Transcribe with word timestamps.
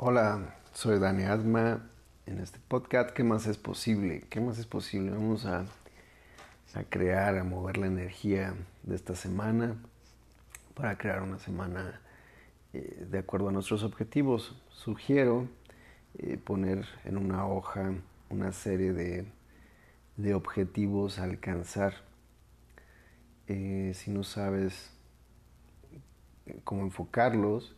Hola, 0.00 0.54
soy 0.74 1.00
Dani 1.00 1.24
Adma. 1.24 1.90
En 2.24 2.38
este 2.38 2.60
podcast, 2.68 3.10
¿qué 3.10 3.24
más 3.24 3.48
es 3.48 3.58
posible? 3.58 4.22
¿Qué 4.30 4.40
más 4.40 4.56
es 4.60 4.64
posible? 4.64 5.10
Vamos 5.10 5.44
a, 5.44 5.66
a 6.74 6.84
crear, 6.88 7.36
a 7.36 7.42
mover 7.42 7.78
la 7.78 7.88
energía 7.88 8.54
de 8.84 8.94
esta 8.94 9.16
semana 9.16 9.74
para 10.74 10.96
crear 10.96 11.20
una 11.20 11.40
semana 11.40 12.00
eh, 12.74 13.08
de 13.10 13.18
acuerdo 13.18 13.48
a 13.48 13.52
nuestros 13.52 13.82
objetivos. 13.82 14.62
Sugiero 14.68 15.48
eh, 16.16 16.36
poner 16.36 16.86
en 17.04 17.18
una 17.18 17.48
hoja 17.48 17.92
una 18.30 18.52
serie 18.52 18.92
de, 18.92 19.26
de 20.16 20.34
objetivos 20.34 21.18
a 21.18 21.24
alcanzar. 21.24 21.94
Eh, 23.48 23.94
si 23.96 24.12
no 24.12 24.22
sabes 24.22 24.92
cómo 26.62 26.82
enfocarlos, 26.82 27.74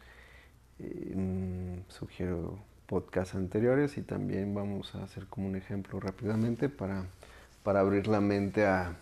sugiero 1.88 2.58
podcasts 2.86 3.34
anteriores 3.34 3.98
y 3.98 4.02
también 4.02 4.54
vamos 4.54 4.94
a 4.94 5.04
hacer 5.04 5.26
como 5.26 5.46
un 5.46 5.56
ejemplo 5.56 6.00
rápidamente 6.00 6.68
para, 6.68 7.06
para 7.62 7.80
abrir 7.80 8.08
la 8.08 8.20
mente 8.20 8.66
a, 8.66 8.96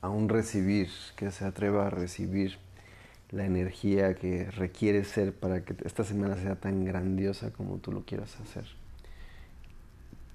a 0.00 0.08
un 0.08 0.28
recibir, 0.28 0.88
que 1.16 1.30
se 1.32 1.44
atreva 1.44 1.88
a 1.88 1.90
recibir 1.90 2.58
la 3.30 3.44
energía 3.44 4.14
que 4.14 4.50
requiere 4.50 5.04
ser 5.04 5.32
para 5.32 5.64
que 5.64 5.74
esta 5.84 6.04
semana 6.04 6.36
sea 6.36 6.56
tan 6.56 6.84
grandiosa 6.84 7.50
como 7.50 7.78
tú 7.78 7.92
lo 7.92 8.04
quieras 8.04 8.38
hacer. 8.40 8.64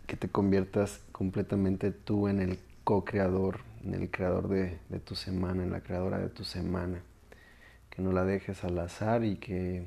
Que 0.08 0.18
te 0.18 0.28
conviertas 0.28 1.00
completamente 1.14 1.92
tú 1.92 2.28
en 2.28 2.42
el 2.42 2.60
co-creador, 2.84 3.62
en 3.86 3.94
el 3.94 4.12
creador 4.12 4.50
de, 4.50 4.78
de, 4.90 5.00
tu 5.00 5.16
semana, 5.16 5.64
en 5.64 5.72
la 5.72 5.80
creadora 5.80 6.18
de 6.20 6.28
tu 6.28 6.44
semana. 6.44 7.02
Que 7.90 8.02
no 8.02 8.12
la 8.12 8.26
dejes 8.26 8.66
al 8.66 8.78
azar 8.80 9.24
y 9.24 9.38
que 9.38 9.86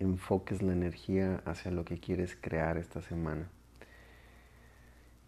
enfoques 0.00 0.62
la 0.62 0.72
energía 0.72 1.42
hacia 1.44 1.70
lo 1.70 1.84
que 1.84 2.00
quieres 2.00 2.36
crear 2.40 2.78
esta 2.78 3.00
semana. 3.02 3.48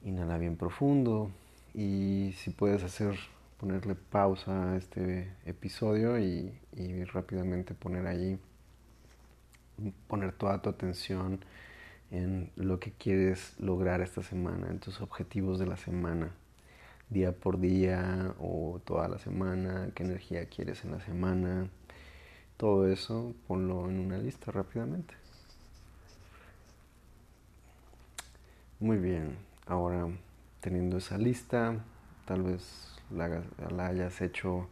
Inhala 0.02 0.38
bien 0.38 0.56
profundo 0.56 1.30
y 1.74 2.34
si 2.38 2.50
puedes 2.50 2.82
hacer 2.82 3.16
ponerle 3.58 3.94
pausa 3.94 4.72
a 4.72 4.76
este 4.76 5.32
episodio 5.46 6.18
y, 6.18 6.58
y 6.72 7.04
rápidamente 7.04 7.74
poner 7.74 8.06
allí, 8.06 8.38
poner 10.08 10.32
toda 10.32 10.60
tu 10.60 10.70
atención 10.70 11.44
en 12.10 12.50
lo 12.56 12.80
que 12.80 12.92
quieres 12.92 13.54
lograr 13.58 14.00
esta 14.00 14.22
semana, 14.22 14.68
en 14.68 14.80
tus 14.80 15.00
objetivos 15.00 15.58
de 15.58 15.66
la 15.66 15.76
semana, 15.76 16.32
día 17.08 17.32
por 17.32 17.60
día 17.60 18.34
o 18.38 18.80
toda 18.84 19.08
la 19.08 19.18
semana, 19.18 19.90
qué 19.94 20.02
energía 20.02 20.46
quieres 20.46 20.84
en 20.84 20.92
la 20.92 21.00
semana, 21.00 21.68
todo 22.62 22.86
eso 22.86 23.34
ponlo 23.48 23.90
en 23.90 23.98
una 23.98 24.18
lista 24.18 24.52
rápidamente. 24.52 25.14
Muy 28.78 28.98
bien, 28.98 29.36
ahora 29.66 30.06
teniendo 30.60 30.98
esa 30.98 31.18
lista, 31.18 31.84
tal 32.24 32.42
vez 32.42 32.94
la, 33.10 33.42
la 33.68 33.86
hayas 33.88 34.20
hecho 34.20 34.68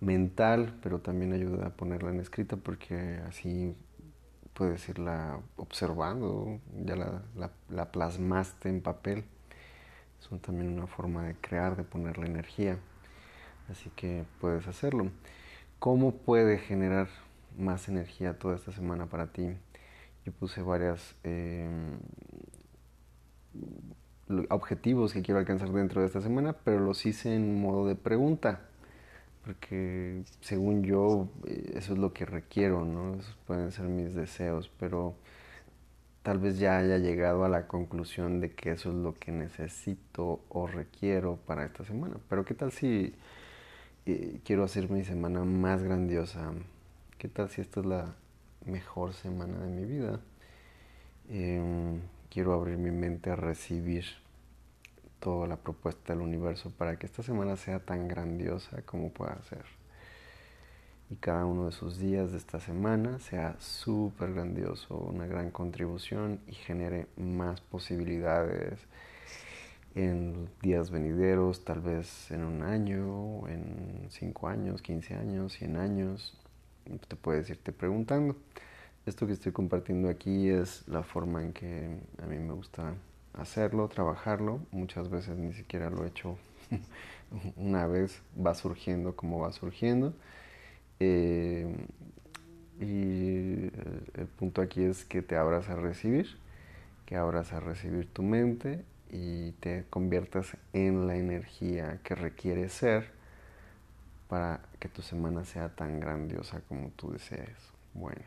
mental, 0.00 0.78
pero 0.84 1.00
también 1.00 1.32
ayuda 1.32 1.66
a 1.66 1.70
ponerla 1.70 2.10
en 2.10 2.20
escrita 2.20 2.58
porque 2.58 3.20
así 3.26 3.74
puedes 4.54 4.88
irla 4.88 5.40
observando, 5.56 6.60
ya 6.84 6.94
la, 6.94 7.22
la, 7.34 7.50
la, 7.70 7.90
plasmaste 7.90 8.68
en 8.68 8.80
papel. 8.80 9.24
Es 10.20 10.40
también 10.42 10.78
una 10.78 10.86
forma 10.86 11.24
de 11.24 11.34
crear, 11.34 11.76
de 11.76 11.82
ponerle 11.82 12.28
energía. 12.28 12.78
Así 13.68 13.90
que 13.96 14.24
puedes 14.40 14.68
hacerlo. 14.68 15.10
¿Cómo 15.78 16.12
puede 16.12 16.58
generar 16.58 17.08
más 17.58 17.88
energía 17.88 18.38
toda 18.38 18.56
esta 18.56 18.72
semana 18.72 19.06
para 19.06 19.28
ti? 19.28 19.56
Yo 20.24 20.32
puse 20.32 20.62
varias 20.62 21.14
eh, 21.22 21.68
objetivos 24.48 25.12
que 25.12 25.22
quiero 25.22 25.38
alcanzar 25.38 25.70
dentro 25.70 26.00
de 26.00 26.06
esta 26.06 26.20
semana, 26.20 26.54
pero 26.64 26.80
los 26.80 27.04
hice 27.06 27.34
en 27.34 27.60
modo 27.60 27.86
de 27.86 27.94
pregunta, 27.94 28.62
porque 29.44 30.24
según 30.40 30.82
yo 30.82 31.28
eh, 31.46 31.72
eso 31.74 31.92
es 31.92 31.98
lo 31.98 32.12
que 32.12 32.24
requiero, 32.24 32.84
¿no? 32.84 33.14
Esos 33.14 33.36
pueden 33.46 33.70
ser 33.70 33.86
mis 33.86 34.14
deseos, 34.14 34.70
pero 34.80 35.14
tal 36.22 36.38
vez 36.38 36.58
ya 36.58 36.78
haya 36.78 36.98
llegado 36.98 37.44
a 37.44 37.48
la 37.48 37.68
conclusión 37.68 38.40
de 38.40 38.52
que 38.52 38.72
eso 38.72 38.90
es 38.90 38.96
lo 38.96 39.14
que 39.14 39.30
necesito 39.30 40.40
o 40.48 40.66
requiero 40.66 41.36
para 41.46 41.64
esta 41.64 41.84
semana. 41.84 42.16
Pero 42.28 42.44
¿qué 42.44 42.54
tal 42.54 42.72
si 42.72 43.14
eh, 44.06 44.40
quiero 44.44 44.62
hacer 44.62 44.88
mi 44.88 45.04
semana 45.04 45.44
más 45.44 45.82
grandiosa? 45.82 46.52
¿Qué 47.18 47.28
tal 47.28 47.50
si 47.50 47.60
esta 47.60 47.80
es 47.80 47.86
la 47.86 48.14
mejor 48.64 49.12
semana 49.12 49.58
de 49.58 49.68
mi 49.68 49.84
vida? 49.84 50.20
Eh, 51.28 51.98
quiero 52.30 52.54
abrir 52.54 52.78
mi 52.78 52.92
mente 52.92 53.30
a 53.30 53.36
recibir 53.36 54.04
toda 55.18 55.48
la 55.48 55.56
propuesta 55.56 56.12
del 56.12 56.22
universo 56.22 56.70
para 56.70 56.98
que 56.98 57.06
esta 57.06 57.24
semana 57.24 57.56
sea 57.56 57.80
tan 57.80 58.06
grandiosa 58.06 58.82
como 58.82 59.10
pueda 59.10 59.42
ser. 59.42 59.64
Y 61.10 61.16
cada 61.16 61.44
uno 61.44 61.66
de 61.66 61.72
sus 61.72 61.98
días 61.98 62.30
de 62.30 62.38
esta 62.38 62.60
semana 62.60 63.18
sea 63.18 63.56
súper 63.58 64.34
grandioso, 64.34 64.96
una 64.96 65.26
gran 65.26 65.50
contribución 65.50 66.40
y 66.46 66.52
genere 66.52 67.08
más 67.16 67.60
posibilidades 67.60 68.78
en 69.96 70.50
días 70.60 70.90
venideros, 70.90 71.64
tal 71.64 71.80
vez 71.80 72.30
en 72.30 72.44
un 72.44 72.62
año, 72.62 73.48
en 73.48 74.06
cinco 74.10 74.46
años, 74.46 74.82
15 74.82 75.14
años, 75.14 75.54
100 75.54 75.76
años. 75.78 76.38
Te 77.08 77.16
puedes 77.16 77.48
irte 77.48 77.72
preguntando. 77.72 78.36
Esto 79.06 79.26
que 79.26 79.32
estoy 79.32 79.52
compartiendo 79.52 80.10
aquí 80.10 80.50
es 80.50 80.86
la 80.86 81.02
forma 81.02 81.42
en 81.42 81.54
que 81.54 81.98
a 82.22 82.26
mí 82.26 82.38
me 82.38 82.52
gusta 82.52 82.94
hacerlo, 83.32 83.88
trabajarlo. 83.88 84.60
Muchas 84.70 85.08
veces 85.08 85.38
ni 85.38 85.54
siquiera 85.54 85.88
lo 85.88 86.04
he 86.04 86.08
hecho 86.08 86.36
una 87.56 87.86
vez, 87.86 88.20
va 88.38 88.54
surgiendo 88.54 89.16
como 89.16 89.38
va 89.38 89.52
surgiendo. 89.52 90.12
Eh, 91.00 91.74
y 92.78 93.70
el 94.12 94.26
punto 94.38 94.60
aquí 94.60 94.82
es 94.82 95.06
que 95.06 95.22
te 95.22 95.36
abras 95.36 95.70
a 95.70 95.76
recibir, 95.76 96.36
que 97.06 97.16
abras 97.16 97.54
a 97.54 97.60
recibir 97.60 98.06
tu 98.12 98.22
mente 98.22 98.84
y 99.10 99.52
te 99.52 99.86
conviertas 99.88 100.56
en 100.72 101.06
la 101.06 101.16
energía 101.16 102.00
que 102.02 102.14
requiere 102.14 102.68
ser 102.68 103.10
para 104.28 104.60
que 104.80 104.88
tu 104.88 105.02
semana 105.02 105.44
sea 105.44 105.74
tan 105.74 106.00
grandiosa 106.00 106.60
como 106.68 106.90
tú 106.90 107.12
desees. 107.12 107.56
Bueno. 107.94 108.22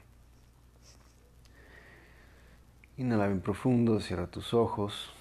Inhala 2.98 3.28
bien 3.28 3.42
profundo, 3.42 4.00
cierra 4.00 4.28
tus 4.28 4.54
ojos. 4.54 5.14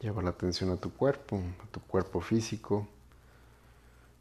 Lleva 0.00 0.22
la 0.22 0.30
atención 0.30 0.70
a 0.70 0.76
tu 0.76 0.92
cuerpo, 0.92 1.40
a 1.62 1.66
tu 1.70 1.80
cuerpo 1.80 2.20
físico. 2.20 2.88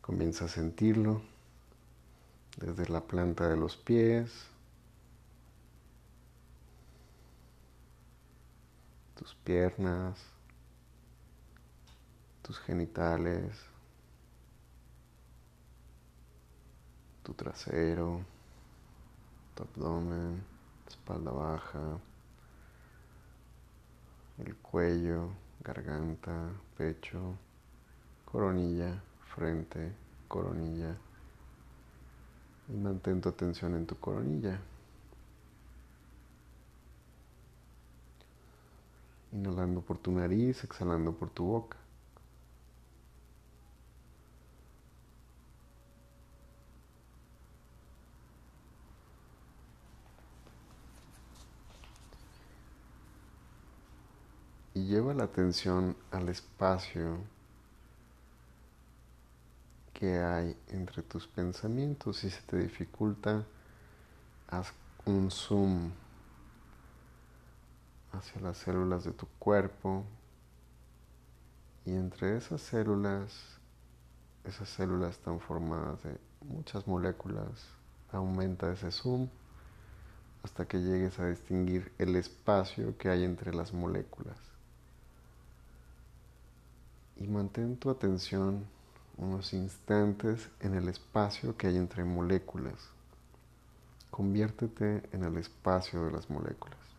Comienza 0.01 0.45
a 0.45 0.47
sentirlo 0.47 1.21
desde 2.57 2.87
la 2.89 3.01
planta 3.01 3.47
de 3.47 3.57
los 3.57 3.77
pies, 3.77 4.50
tus 9.21 9.35
piernas, 9.35 10.17
tus 12.41 12.57
genitales, 12.57 13.55
tu 17.21 17.35
trasero 17.35 18.25
tu 19.53 19.61
abdomen, 19.61 20.43
espalda 20.87 21.29
baja, 21.29 21.99
el 24.39 24.55
cuello, 24.55 25.29
garganta, 25.63 26.49
pecho, 26.75 27.37
coronilla, 28.25 29.03
frente, 29.35 29.93
coronilla. 30.27 30.97
Y 32.69 32.73
mantén 32.73 33.21
tu 33.21 33.29
atención 33.29 33.75
en 33.75 33.85
tu 33.85 33.95
coronilla. 33.99 34.59
Inhalando 39.31 39.81
por 39.81 39.97
tu 39.97 40.11
nariz, 40.11 40.63
exhalando 40.63 41.13
por 41.13 41.29
tu 41.29 41.45
boca. 41.45 41.77
y 54.73 54.85
lleva 54.85 55.13
la 55.13 55.25
atención 55.25 55.95
al 56.11 56.29
espacio 56.29 57.17
que 59.93 60.19
hay 60.19 60.55
entre 60.69 61.03
tus 61.03 61.27
pensamientos. 61.27 62.17
Si 62.17 62.29
se 62.29 62.41
te 62.43 62.57
dificulta, 62.57 63.45
haz 64.47 64.73
un 65.05 65.29
zoom 65.29 65.91
hacia 68.13 68.41
las 68.41 68.57
células 68.57 69.03
de 69.03 69.11
tu 69.11 69.27
cuerpo 69.39 70.03
y 71.85 71.91
entre 71.93 72.37
esas 72.37 72.61
células, 72.61 73.33
esas 74.43 74.69
células 74.69 75.11
están 75.11 75.39
formadas 75.39 76.03
de 76.03 76.17
muchas 76.41 76.87
moléculas 76.87 77.67
aumenta 78.11 78.71
ese 78.71 78.91
zoom 78.91 79.27
hasta 80.43 80.65
que 80.65 80.79
llegues 80.79 81.19
a 81.19 81.27
distinguir 81.27 81.91
el 81.97 82.15
espacio 82.15 82.97
que 82.97 83.09
hay 83.09 83.23
entre 83.23 83.53
las 83.53 83.73
moléculas. 83.73 84.37
Y 87.17 87.27
mantén 87.27 87.77
tu 87.77 87.91
atención 87.91 88.65
unos 89.17 89.53
instantes 89.53 90.49
en 90.59 90.73
el 90.73 90.89
espacio 90.89 91.55
que 91.55 91.67
hay 91.67 91.77
entre 91.77 92.03
moléculas. 92.03 92.89
Conviértete 94.09 95.03
en 95.11 95.23
el 95.23 95.37
espacio 95.37 96.05
de 96.05 96.11
las 96.11 96.29
moléculas. 96.29 96.90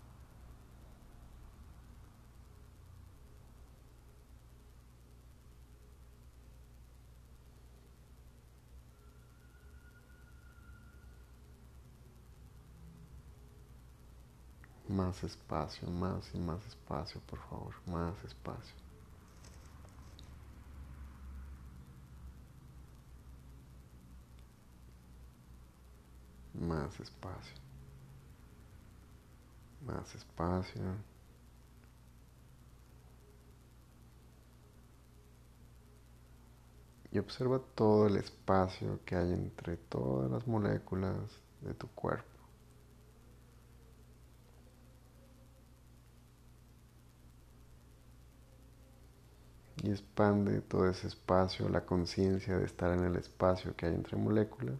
Más 15.12 15.24
espacio, 15.24 15.90
más 15.90 16.34
y 16.34 16.38
más 16.38 16.66
espacio, 16.66 17.20
por 17.28 17.38
favor, 17.40 17.74
más 17.84 18.24
espacio. 18.24 18.74
Más 26.54 26.98
espacio. 26.98 27.54
Más 29.84 30.14
espacio. 30.14 30.82
Y 37.10 37.18
observa 37.18 37.60
todo 37.74 38.06
el 38.06 38.16
espacio 38.16 38.98
que 39.04 39.16
hay 39.16 39.30
entre 39.30 39.76
todas 39.76 40.30
las 40.30 40.46
moléculas 40.46 41.18
de 41.60 41.74
tu 41.74 41.86
cuerpo. 41.88 42.31
Y 49.82 49.90
expande 49.90 50.60
todo 50.60 50.88
ese 50.88 51.08
espacio, 51.08 51.68
la 51.68 51.84
conciencia 51.84 52.56
de 52.56 52.64
estar 52.64 52.96
en 52.96 53.04
el 53.04 53.16
espacio 53.16 53.74
que 53.74 53.86
hay 53.86 53.94
entre 53.94 54.16
moléculas, 54.16 54.78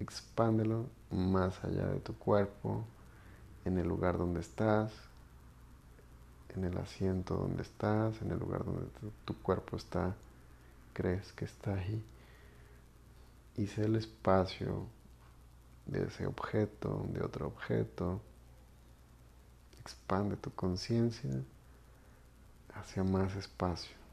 expándelo 0.00 0.86
más 1.10 1.62
allá 1.62 1.86
de 1.86 2.00
tu 2.00 2.14
cuerpo, 2.18 2.84
en 3.64 3.78
el 3.78 3.86
lugar 3.86 4.18
donde 4.18 4.40
estás, 4.40 4.92
en 6.56 6.64
el 6.64 6.76
asiento 6.78 7.36
donde 7.36 7.62
estás, 7.62 8.20
en 8.22 8.32
el 8.32 8.38
lugar 8.38 8.64
donde 8.64 8.86
tu, 9.24 9.34
cuerpo 9.40 9.76
está, 9.76 10.14
crees 10.92 11.32
que 11.32 11.44
está 11.44 11.74
ahí. 11.74 12.04
Y 13.56 13.68
sé 13.68 13.84
el 13.84 13.94
espacio 13.94 14.86
de 15.86 16.06
ese 16.06 16.26
objeto, 16.26 17.06
de 17.12 17.22
otro 17.22 17.46
objeto. 17.46 18.20
Expande 19.80 20.36
tu 20.36 20.50
conciencia 20.52 21.30
hacia 22.74 23.04
más 23.04 23.36
espacio 23.36 24.03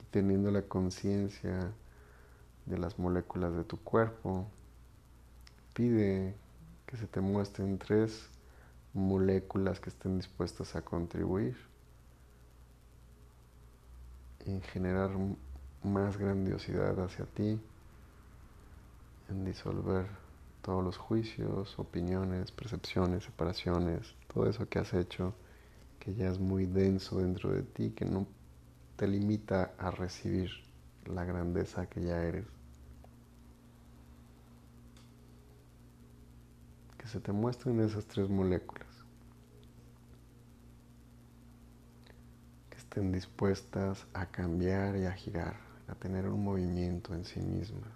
Y 0.00 0.04
teniendo 0.10 0.50
la 0.50 0.62
conciencia 0.62 1.72
de 2.66 2.78
las 2.78 2.98
moléculas 2.98 3.54
de 3.54 3.64
tu 3.64 3.78
cuerpo, 3.78 4.46
pide 5.74 6.34
que 6.86 6.96
se 6.96 7.06
te 7.06 7.20
muestren 7.20 7.78
tres 7.78 8.28
moléculas 8.94 9.80
que 9.80 9.90
estén 9.90 10.16
dispuestas 10.18 10.76
a 10.76 10.82
contribuir 10.82 11.56
en 14.48 14.62
generar 14.62 15.10
más 15.82 16.16
grandiosidad 16.16 16.98
hacia 17.00 17.26
ti, 17.26 17.60
en 19.28 19.44
disolver 19.44 20.06
todos 20.62 20.82
los 20.82 20.96
juicios, 20.96 21.78
opiniones, 21.78 22.50
percepciones, 22.52 23.24
separaciones, 23.24 24.14
todo 24.32 24.48
eso 24.48 24.68
que 24.68 24.78
has 24.78 24.92
hecho, 24.94 25.34
que 26.00 26.14
ya 26.14 26.28
es 26.28 26.38
muy 26.38 26.66
denso 26.66 27.18
dentro 27.18 27.52
de 27.52 27.62
ti, 27.62 27.90
que 27.90 28.04
no 28.04 28.26
te 28.96 29.06
limita 29.06 29.72
a 29.78 29.90
recibir 29.90 30.50
la 31.06 31.24
grandeza 31.24 31.86
que 31.86 32.02
ya 32.02 32.22
eres. 32.22 32.44
Que 36.98 37.06
se 37.06 37.20
te 37.20 37.32
muestren 37.32 37.80
esas 37.80 38.06
tres 38.06 38.28
moléculas. 38.28 38.87
Estén 42.98 43.12
dispuestas 43.12 44.06
a 44.12 44.26
cambiar 44.26 44.96
y 44.96 45.06
a 45.06 45.12
girar, 45.12 45.54
a 45.86 45.94
tener 45.94 46.26
un 46.26 46.42
movimiento 46.42 47.14
en 47.14 47.24
sí 47.24 47.38
mismas, 47.38 47.92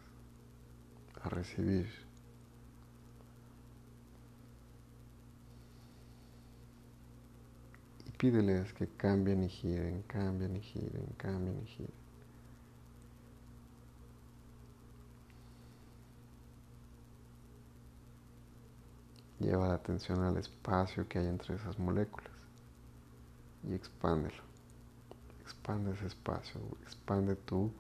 a 1.23 1.29
recibir. 1.29 1.89
Y 8.07 8.11
pídeles 8.13 8.73
que 8.75 8.87
cambien 8.97 9.43
y 9.43 9.49
giren, 9.49 10.03
cambien 10.03 10.55
y 10.55 10.61
giren, 10.61 11.07
cambien 11.17 11.61
y 11.61 11.67
giren. 11.67 12.03
Lleva 19.41 19.67
la 19.67 19.75
atención 19.75 20.23
al 20.23 20.37
espacio 20.37 21.09
que 21.09 21.19
hay 21.19 21.27
entre 21.27 21.57
esas 21.57 21.77
moléculas 21.77 22.31
y 23.69 23.75
expándelo 23.75 24.52
expande 25.63 25.93
ese 25.93 26.07
espacio, 26.07 26.61
expande 26.83 27.37
tu 27.37 27.71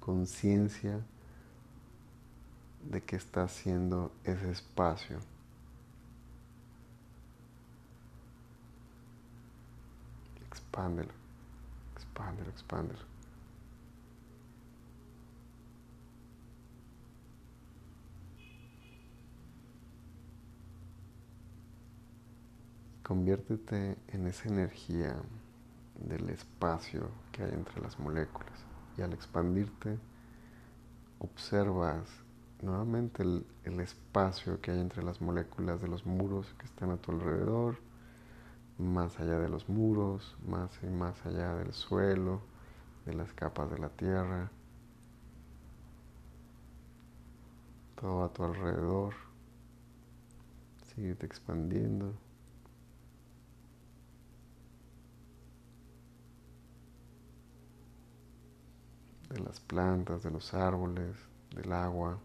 conciencia 0.00 1.00
de 2.90 3.00
que 3.00 3.16
está 3.16 3.44
haciendo 3.44 4.12
ese 4.22 4.50
espacio. 4.50 5.18
Expándelo, 10.50 11.12
expándelo, 11.96 12.50
expándelo. 12.50 13.00
Conviértete 23.02 23.96
en 24.08 24.26
esa 24.26 24.48
energía 24.48 25.16
del 25.98 26.28
espacio 26.30 27.08
que 27.30 27.42
hay 27.44 27.52
entre 27.52 27.80
las 27.80 27.98
moléculas. 27.98 28.52
Y 28.96 29.02
al 29.02 29.12
expandirte, 29.12 29.98
observas 31.18 32.08
nuevamente 32.62 33.22
el, 33.22 33.80
espacio 33.80 34.60
que 34.60 34.70
hay 34.70 34.80
entre 34.80 35.02
las 35.02 35.20
moléculas 35.20 35.80
de 35.80 35.88
los 35.88 36.06
muros 36.06 36.54
que 36.58 36.66
están 36.66 36.90
a 36.90 36.96
tu 36.96 37.12
alrededor, 37.12 37.76
más 38.78 39.18
allá 39.20 39.38
de 39.38 39.48
los 39.48 39.68
muros, 39.68 40.36
más 40.46 40.70
y 40.82 40.86
más 40.86 41.24
allá 41.26 41.54
del 41.56 41.72
suelo, 41.72 42.40
de 43.04 43.14
las 43.14 43.32
capas 43.32 43.70
de 43.70 43.78
la 43.78 43.88
tierra, 43.88 44.50
todo 48.00 48.24
a 48.24 48.32
tu 48.32 48.44
alrededor. 48.44 49.14
Sigue 50.94 51.16
expandiendo. 51.20 52.14
De 59.32 59.40
las 59.40 59.60
plantas, 59.60 60.22
de 60.22 60.30
los 60.30 60.52
árboles, 60.54 61.16
del 61.54 61.72
agua. 61.72 62.18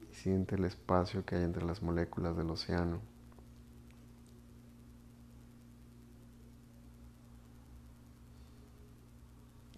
Y 0.00 0.14
siente 0.14 0.54
el 0.54 0.64
espacio 0.64 1.24
que 1.24 1.36
hay 1.36 1.44
entre 1.44 1.64
las 1.64 1.82
moléculas 1.82 2.36
del 2.36 2.50
océano. 2.50 3.00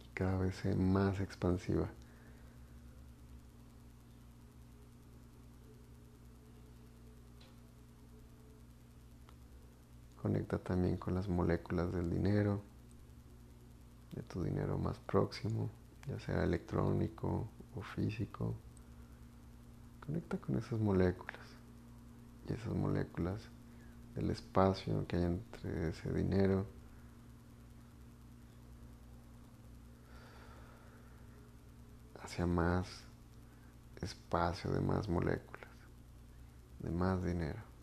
Y 0.02 0.08
cada 0.14 0.38
vez 0.38 0.64
más 0.76 1.20
expansiva. 1.20 1.88
Conecta 10.24 10.56
también 10.56 10.96
con 10.96 11.14
las 11.14 11.28
moléculas 11.28 11.92
del 11.92 12.08
dinero, 12.08 12.62
de 14.14 14.22
tu 14.22 14.42
dinero 14.42 14.78
más 14.78 14.98
próximo, 15.00 15.68
ya 16.08 16.18
sea 16.18 16.42
electrónico 16.42 17.46
o 17.74 17.82
físico. 17.82 18.54
Conecta 20.00 20.38
con 20.38 20.56
esas 20.56 20.80
moléculas 20.80 21.46
y 22.48 22.54
esas 22.54 22.74
moléculas 22.74 23.42
del 24.14 24.30
espacio 24.30 25.06
que 25.06 25.16
hay 25.16 25.24
entre 25.24 25.90
ese 25.90 26.10
dinero. 26.10 26.64
hacia 32.22 32.46
más 32.46 32.88
espacio 34.00 34.70
de 34.70 34.80
más 34.80 35.06
moléculas, 35.06 35.68
de 36.78 36.90
más 36.90 37.22
dinero. 37.22 37.73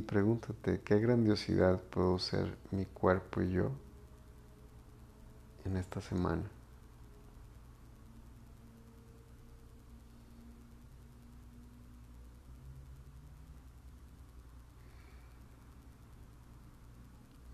Y 0.00 0.02
pregúntate, 0.02 0.80
¿qué 0.82 0.98
grandiosidad 0.98 1.78
puedo 1.90 2.18
ser 2.18 2.56
mi 2.70 2.86
cuerpo 2.86 3.42
y 3.42 3.52
yo 3.52 3.70
en 5.64 5.76
esta 5.76 6.00
semana? 6.00 6.50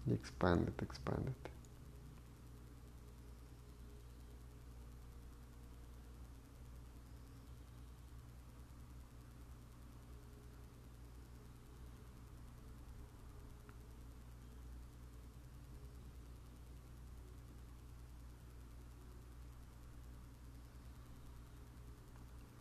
Y 0.07 0.15
expándete, 0.15 0.85
expándete. 0.87 1.51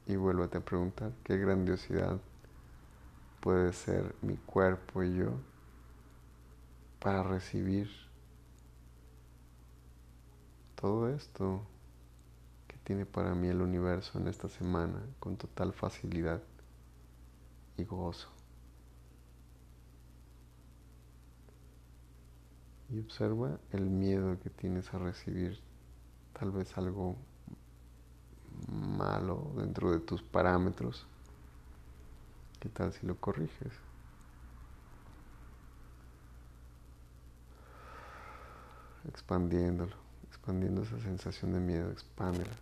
Y 0.07 0.15
vuélvete 0.45 0.57
a 0.57 0.61
preguntar, 0.61 1.11
¿qué 1.23 1.37
grandiosidad 1.37 2.19
puede 3.41 3.73
ser 3.73 4.15
mi 4.21 4.37
cuerpo 4.37 5.01
y 5.01 5.15
yo 5.15 5.31
para 6.99 7.23
recibir 7.23 7.89
todo 10.75 11.09
esto 11.09 11.65
que 12.67 12.77
tiene 12.83 13.05
para 13.05 13.33
mí 13.33 13.47
el 13.47 13.61
universo 13.61 14.19
en 14.19 14.27
esta 14.27 14.47
semana 14.47 15.01
con 15.19 15.35
total 15.35 15.73
facilidad 15.73 16.41
y 17.77 17.83
gozo. 17.83 18.29
Y 22.89 22.99
observa 22.99 23.59
el 23.71 23.89
miedo 23.89 24.39
que 24.39 24.51
tienes 24.51 24.93
a 24.93 24.99
recibir 24.99 25.59
tal 26.33 26.51
vez 26.51 26.77
algo 26.77 27.15
malo 28.67 29.51
dentro 29.57 29.91
de 29.91 29.99
tus 29.99 30.21
parámetros. 30.21 31.05
¿Qué 32.59 32.69
tal 32.69 32.93
si 32.93 33.05
lo 33.05 33.15
corriges? 33.15 33.73
Expandiéndolo, 39.07 39.95
expandiendo 40.27 40.81
esa 40.81 40.99
sensación 40.99 41.53
de 41.53 41.59
miedo, 41.59 41.91
expándela. 41.91 42.53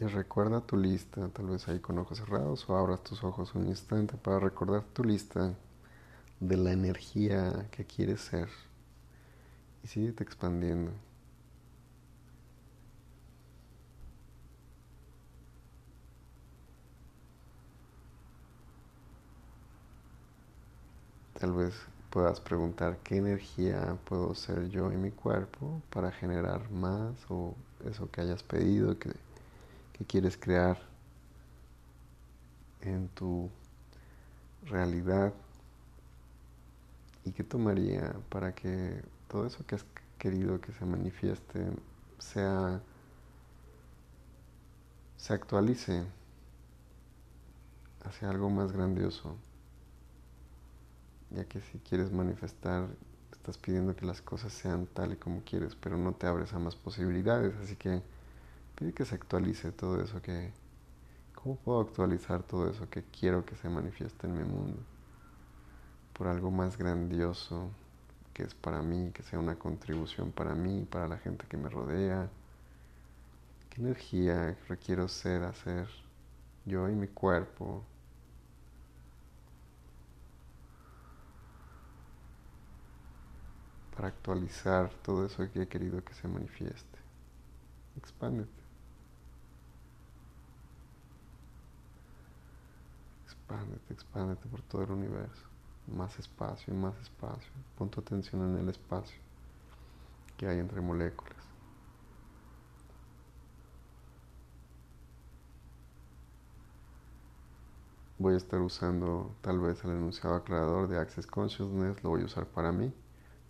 Y 0.00 0.04
recuerda 0.06 0.62
tu 0.62 0.78
lista, 0.78 1.28
tal 1.28 1.48
vez 1.48 1.68
ahí 1.68 1.78
con 1.78 1.98
ojos 1.98 2.18
cerrados 2.18 2.68
o 2.70 2.76
abras 2.76 3.04
tus 3.04 3.22
ojos 3.22 3.54
un 3.54 3.68
instante 3.68 4.16
para 4.16 4.40
recordar 4.40 4.82
tu 4.94 5.04
lista 5.04 5.54
de 6.40 6.56
la 6.56 6.72
energía 6.72 7.68
que 7.70 7.84
quieres 7.84 8.22
ser. 8.22 8.48
Y 9.84 9.88
sigue 9.88 10.14
expandiendo. 10.20 10.92
Tal 21.38 21.52
vez 21.52 21.74
puedas 22.10 22.40
preguntar 22.40 22.98
qué 23.04 23.16
energía 23.18 23.98
puedo 24.04 24.34
ser 24.34 24.68
yo 24.70 24.90
en 24.90 25.02
mi 25.02 25.10
cuerpo 25.10 25.82
para 25.90 26.10
generar 26.10 26.70
más 26.70 27.14
o 27.28 27.54
eso 27.84 28.10
que 28.10 28.22
hayas 28.22 28.42
pedido, 28.42 28.98
que 28.98 29.10
que 30.00 30.06
quieres 30.06 30.38
crear 30.38 30.78
en 32.80 33.08
tu 33.10 33.50
realidad 34.64 35.34
y 37.26 37.32
qué 37.32 37.44
tomaría 37.44 38.14
para 38.30 38.54
que 38.54 39.02
todo 39.28 39.46
eso 39.46 39.66
que 39.66 39.74
has 39.74 39.84
querido 40.18 40.58
que 40.62 40.72
se 40.72 40.86
manifieste 40.86 41.66
sea 42.18 42.80
se 45.18 45.34
actualice 45.34 46.06
hacia 48.06 48.30
algo 48.30 48.48
más 48.48 48.72
grandioso 48.72 49.36
ya 51.28 51.44
que 51.44 51.60
si 51.60 51.78
quieres 51.78 52.10
manifestar 52.10 52.88
estás 53.32 53.58
pidiendo 53.58 53.94
que 53.94 54.06
las 54.06 54.22
cosas 54.22 54.54
sean 54.54 54.86
tal 54.86 55.12
y 55.12 55.16
como 55.16 55.42
quieres 55.42 55.74
pero 55.74 55.98
no 55.98 56.14
te 56.14 56.26
abres 56.26 56.54
a 56.54 56.58
más 56.58 56.74
posibilidades 56.74 57.54
así 57.62 57.76
que 57.76 58.00
Pide 58.80 58.94
que 58.94 59.04
se 59.04 59.14
actualice 59.14 59.72
todo 59.72 60.00
eso 60.00 60.22
que... 60.22 60.54
¿Cómo 61.34 61.56
puedo 61.56 61.80
actualizar 61.80 62.42
todo 62.42 62.70
eso 62.70 62.88
que 62.88 63.02
quiero 63.02 63.44
que 63.44 63.54
se 63.54 63.68
manifieste 63.68 64.26
en 64.26 64.32
mi 64.32 64.42
mundo? 64.42 64.78
Por 66.14 66.28
algo 66.28 66.50
más 66.50 66.78
grandioso 66.78 67.70
que 68.32 68.42
es 68.42 68.54
para 68.54 68.80
mí, 68.80 69.10
que 69.12 69.22
sea 69.22 69.38
una 69.38 69.56
contribución 69.56 70.32
para 70.32 70.54
mí, 70.54 70.86
para 70.90 71.08
la 71.08 71.18
gente 71.18 71.44
que 71.46 71.58
me 71.58 71.68
rodea. 71.68 72.30
¿Qué 73.68 73.82
energía 73.82 74.56
requiero 74.66 75.08
ser, 75.08 75.42
hacer 75.42 75.86
yo 76.64 76.88
y 76.88 76.94
mi 76.94 77.08
cuerpo? 77.08 77.84
Para 83.94 84.08
actualizar 84.08 84.88
todo 85.02 85.26
eso 85.26 85.50
que 85.52 85.62
he 85.62 85.68
querido 85.68 86.02
que 86.02 86.14
se 86.14 86.26
manifieste. 86.28 86.98
Expándete. 87.98 88.59
Expándete, 93.50 93.92
expándete 93.92 94.48
por 94.48 94.62
todo 94.62 94.84
el 94.84 94.92
universo. 94.92 95.42
Más 95.88 96.16
espacio 96.18 96.72
y 96.72 96.76
más 96.76 96.96
espacio. 97.00 97.50
Pon 97.76 97.90
tu 97.90 98.00
atención 98.00 98.42
en 98.48 98.58
el 98.58 98.68
espacio 98.68 99.18
que 100.36 100.46
hay 100.46 100.58
entre 100.58 100.80
moléculas. 100.80 101.36
Voy 108.18 108.34
a 108.34 108.36
estar 108.36 108.60
usando 108.60 109.34
tal 109.40 109.58
vez 109.58 109.82
el 109.84 109.90
enunciado 109.90 110.36
aclarador 110.36 110.88
de 110.88 110.98
Access 110.98 111.26
Consciousness, 111.26 112.04
lo 112.04 112.10
voy 112.10 112.22
a 112.22 112.26
usar 112.26 112.46
para 112.46 112.70
mí. 112.70 112.92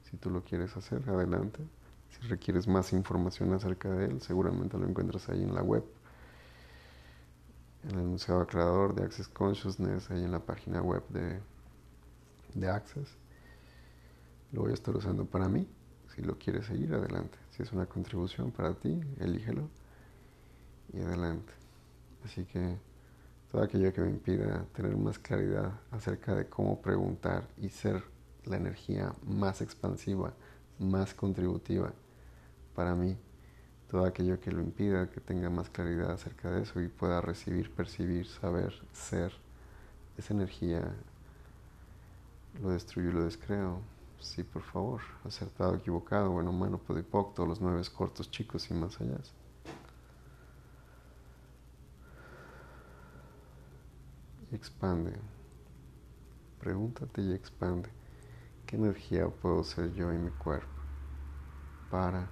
Si 0.05 0.17
tú 0.17 0.31
lo 0.31 0.43
quieres 0.45 0.77
hacer, 0.77 1.09
adelante. 1.11 1.61
Si 2.09 2.27
requieres 2.29 2.67
más 2.67 2.93
información 2.93 3.53
acerca 3.53 3.91
de 3.91 4.07
él, 4.07 4.23
seguramente 4.23 4.79
lo 4.79 4.87
encuentras 4.89 5.29
ahí 5.29 5.43
en 5.43 5.55
la 5.55 5.63
web 5.63 5.85
el 7.89 7.99
enunciado 7.99 8.41
aclarador 8.43 8.95
de 8.95 9.05
Access 9.05 9.29
Consciousness 9.29 10.11
ahí 10.11 10.23
en 10.23 10.33
la 10.33 10.41
página 10.41 10.83
web 10.83 11.03
de, 11.09 11.41
de 12.55 12.69
Access. 12.69 13.09
Lo 14.53 14.63
voy 14.63 14.73
a 14.73 14.75
estar 14.75 14.95
usando 14.95 15.25
para 15.25 15.49
mí. 15.49 15.67
Si 16.15 16.23
lo 16.23 16.39
quieres 16.39 16.67
seguir, 16.67 16.93
adelante. 16.93 17.39
Si 17.51 17.63
es 17.63 17.73
una 17.73 17.87
contribución 17.87 18.51
para 18.51 18.75
ti, 18.75 19.01
elígelo 19.19 19.69
y 20.93 21.01
adelante. 21.01 21.53
Así 22.25 22.45
que 22.45 22.77
todo 23.51 23.63
aquello 23.63 23.93
que 23.93 24.01
me 24.03 24.11
impida 24.11 24.65
tener 24.75 24.97
más 24.97 25.19
claridad 25.19 25.73
acerca 25.91 26.35
de 26.35 26.49
cómo 26.49 26.81
preguntar 26.81 27.49
y 27.57 27.69
ser 27.69 28.03
la 28.45 28.57
energía 28.57 29.13
más 29.25 29.61
expansiva, 29.61 30.33
más 30.79 31.15
contributiva 31.15 31.93
para 32.75 32.95
mí 32.95 33.17
todo 33.91 34.05
aquello 34.05 34.39
que 34.39 34.53
lo 34.53 34.61
impida, 34.61 35.11
que 35.11 35.21
tenga 35.21 35.51
más 35.51 35.69
claridad 35.69 36.13
acerca 36.13 36.49
de 36.51 36.63
eso 36.63 36.81
y 36.81 36.87
pueda 36.87 37.21
recibir, 37.21 37.75
percibir, 37.75 38.27
saber, 38.29 38.73
ser 38.93 39.33
esa 40.17 40.33
energía, 40.33 40.95
lo 42.63 42.71
destruyo 42.71 43.11
y 43.11 43.13
lo 43.13 43.25
descreo. 43.25 43.81
Sí, 44.21 44.45
por 44.45 44.63
favor, 44.63 45.01
acertado, 45.25 45.75
equivocado, 45.75 46.31
bueno, 46.31 46.51
humano, 46.51 46.79
podipoc, 46.79 47.35
todos 47.35 47.49
los 47.49 47.61
nueve 47.61 47.83
cortos, 47.93 48.31
chicos 48.31 48.71
y 48.71 48.75
más 48.75 49.01
allá. 49.01 49.19
Y 54.53 54.55
expande. 54.55 55.13
Pregúntate 56.61 57.23
y 57.23 57.33
expande. 57.33 57.89
¿Qué 58.67 58.77
energía 58.77 59.27
puedo 59.29 59.65
ser 59.65 59.93
yo 59.95 60.13
en 60.13 60.27
mi 60.27 60.31
cuerpo 60.31 60.69
para 61.91 62.29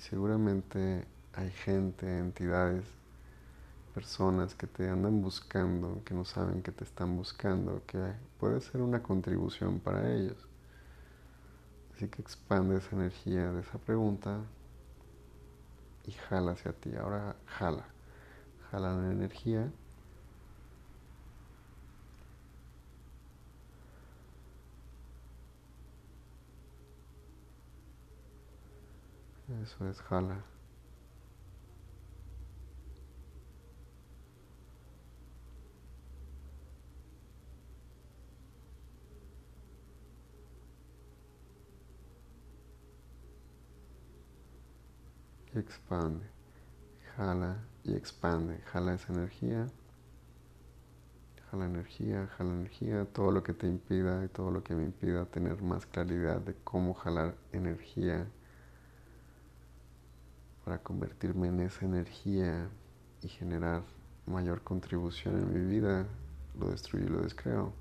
seguramente 0.00 1.06
hay 1.34 1.50
gente, 1.50 2.18
entidades 2.18 2.84
personas 3.94 4.54
que 4.54 4.66
te 4.66 4.88
andan 4.88 5.20
buscando, 5.20 6.02
que 6.04 6.14
no 6.14 6.24
saben 6.24 6.62
que 6.62 6.72
te 6.72 6.84
están 6.84 7.16
buscando, 7.16 7.82
que 7.86 7.98
puede 8.38 8.60
ser 8.60 8.82
una 8.82 9.02
contribución 9.02 9.80
para 9.80 10.12
ellos. 10.12 10.36
Así 11.94 12.08
que 12.08 12.22
expande 12.22 12.78
esa 12.78 12.96
energía 12.96 13.52
de 13.52 13.60
esa 13.60 13.78
pregunta 13.78 14.40
y 16.06 16.12
jala 16.12 16.52
hacia 16.52 16.72
ti. 16.72 16.94
Ahora 16.96 17.36
jala, 17.46 17.84
jala 18.70 18.94
la 18.94 19.10
energía. 19.10 19.70
Eso 29.62 29.88
es 29.88 30.00
jala. 30.00 30.42
y 45.54 45.58
expande. 45.58 46.26
Jala 47.16 47.58
y 47.84 47.94
expande. 47.94 48.58
Jala 48.72 48.94
esa 48.94 49.12
energía. 49.12 49.66
Jala 51.50 51.66
energía, 51.66 52.28
jala 52.38 52.52
energía. 52.52 53.04
Todo 53.12 53.30
lo 53.32 53.42
que 53.42 53.52
te 53.52 53.66
impida 53.66 54.24
y 54.24 54.28
todo 54.28 54.50
lo 54.50 54.62
que 54.62 54.74
me 54.74 54.84
impida 54.84 55.26
tener 55.26 55.62
más 55.62 55.86
claridad 55.86 56.40
de 56.40 56.54
cómo 56.64 56.94
jalar 56.94 57.34
energía 57.52 58.26
para 60.70 60.84
convertirme 60.84 61.48
en 61.48 61.58
esa 61.62 61.84
energía 61.84 62.68
y 63.22 63.28
generar 63.28 63.82
mayor 64.24 64.62
contribución 64.62 65.36
en 65.36 65.52
mi 65.52 65.68
vida, 65.68 66.06
lo 66.60 66.70
destruyo 66.70 67.06
y 67.06 67.08
lo 67.08 67.22
descreo. 67.22 67.72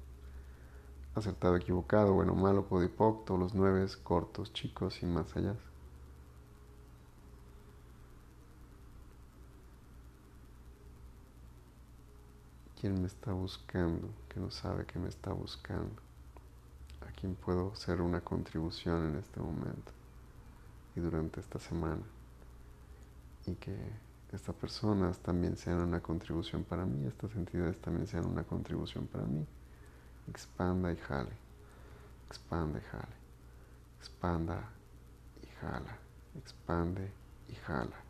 Acertado, 1.13 1.55
equivocado, 1.55 2.15
bueno, 2.15 2.33
malo, 2.33 2.65
podipocto, 2.65 3.37
los 3.37 3.53
nueve 3.53 3.85
cortos, 4.01 4.51
chicos 4.53 5.03
y 5.03 5.05
más 5.05 5.37
allá. 5.37 5.55
quién 12.81 12.99
me 12.99 13.05
está 13.05 13.33
buscando, 13.33 14.09
que 14.29 14.39
no 14.39 14.49
sabe 14.49 14.87
que 14.87 14.97
me 14.97 15.09
está 15.09 15.31
buscando, 15.31 16.01
a 17.07 17.11
quién 17.11 17.35
puedo 17.35 17.71
hacer 17.71 18.01
una 18.01 18.21
contribución 18.21 19.09
en 19.09 19.17
este 19.17 19.39
momento 19.39 19.91
y 20.95 21.01
durante 21.01 21.39
esta 21.39 21.59
semana. 21.59 22.01
Y 23.49 23.55
que 23.55 23.75
estas 24.31 24.53
personas 24.55 25.17
también 25.19 25.57
sean 25.57 25.79
una 25.79 26.01
contribución 26.01 26.63
para 26.63 26.85
mí, 26.85 27.07
estas 27.07 27.35
entidades 27.35 27.81
también 27.81 28.05
sean 28.05 28.27
una 28.27 28.43
contribución 28.43 29.07
para 29.07 29.25
mí. 29.25 29.43
Expanda 30.27 30.93
y 30.93 30.97
jale, 30.97 31.31
expanda 32.27 32.77
y 32.77 32.83
jale, 32.83 33.15
expanda 33.97 34.69
y 35.41 35.47
jala, 35.59 35.97
expande 36.35 37.11
y 37.47 37.55
jala. 37.55 38.08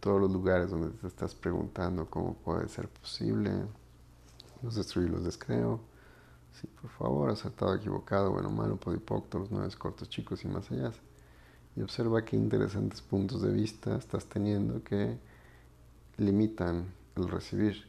Todos 0.00 0.20
los 0.20 0.30
lugares 0.30 0.70
donde 0.70 0.90
te 0.90 1.06
estás 1.06 1.34
preguntando 1.34 2.08
cómo 2.08 2.34
puede 2.34 2.68
ser 2.68 2.88
posible. 2.88 3.50
Los 4.62 4.74
destruí, 4.74 5.08
los 5.08 5.24
descreo. 5.24 5.80
Sí, 6.60 6.66
por 6.80 6.90
favor, 6.90 7.30
acertado, 7.30 7.74
equivocado, 7.74 8.32
bueno, 8.32 8.50
malo, 8.50 8.76
podipocto, 8.76 9.38
los 9.38 9.50
nueve 9.50 9.72
cortos, 9.78 10.08
chicos 10.08 10.44
y 10.44 10.48
más 10.48 10.70
allá. 10.70 10.92
Y 11.76 11.82
observa 11.82 12.24
qué 12.24 12.36
interesantes 12.36 13.00
puntos 13.02 13.42
de 13.42 13.52
vista 13.52 13.96
estás 13.96 14.26
teniendo 14.26 14.82
que 14.82 15.18
limitan 16.16 16.86
el 17.16 17.28
recibir. 17.28 17.86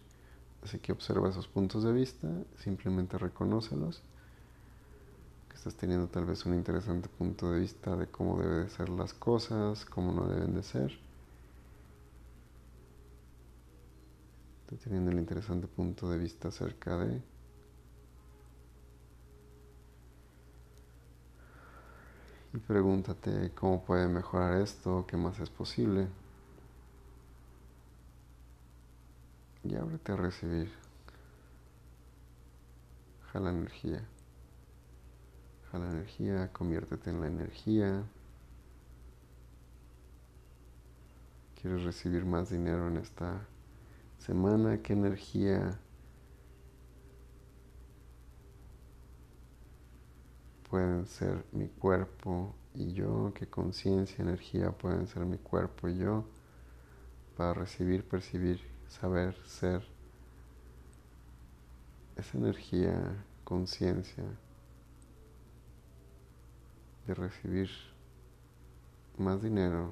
Así 0.64 0.78
que 0.80 0.92
observa 0.92 1.30
esos 1.30 1.48
puntos 1.48 1.84
de 1.84 1.94
vista, 1.94 2.28
simplemente 2.58 3.18
reconócelos. 3.18 4.04
Que 5.48 5.56
estás 5.56 5.74
teniendo 5.76 6.08
tal 6.08 6.26
vez 6.26 6.46
un 6.46 6.54
interesante 6.54 7.10
punto 7.10 7.52
de 7.52 7.62
vista 7.62 7.96
de 7.96 8.08
cómo 8.08 8.38
deben 8.40 8.66
de 8.66 8.70
ser 8.70 8.90
las 8.90 9.14
cosas, 9.14 9.86
cómo 9.86 10.12
no 10.12 10.28
deben 10.28 10.54
de 10.54 10.62
ser 10.62 11.09
teniendo 14.78 15.12
el 15.12 15.18
interesante 15.18 15.68
punto 15.68 16.10
de 16.10 16.18
vista 16.18 16.50
acerca 16.50 16.98
de 16.98 17.22
y 22.54 22.58
pregúntate 22.58 23.52
cómo 23.54 23.84
puede 23.84 24.08
mejorar 24.08 24.62
esto, 24.62 25.06
qué 25.08 25.18
más 25.18 25.40
es 25.40 25.50
posible. 25.50 26.08
Y 29.64 29.76
ábrete 29.76 30.14
a 30.14 30.16
recibir. 30.16 30.72
Jala 33.32 33.52
energía. 33.52 34.04
Jala 35.72 35.92
energía, 35.92 36.52
conviértete 36.52 37.12
en 37.12 37.22
la 37.22 37.28
energía. 37.28 38.04
¿Quieres 41.62 41.84
recibir 41.84 42.26
más 42.26 42.50
dinero 42.50 42.88
en 42.88 42.98
esta 42.98 43.42
semana, 44.20 44.82
qué 44.82 44.94
energía. 44.94 45.80
Pueden 50.70 51.08
ser 51.08 51.44
mi 51.52 51.68
cuerpo 51.68 52.54
y 52.76 52.94
yo, 52.94 53.34
qué 53.34 53.48
conciencia, 53.48 54.22
energía 54.22 54.72
pueden 54.72 55.08
ser 55.08 55.26
mi 55.26 55.38
cuerpo 55.38 55.90
y 55.90 55.98
yo 55.98 56.26
para 57.36 57.54
recibir, 57.54 58.04
percibir, 58.08 58.62
saber, 58.88 59.36
ser. 59.46 59.84
Esa 62.18 62.38
energía, 62.38 63.26
conciencia 63.46 64.26
de 67.08 67.14
recibir 67.14 67.70
más 69.18 69.42
dinero, 69.42 69.92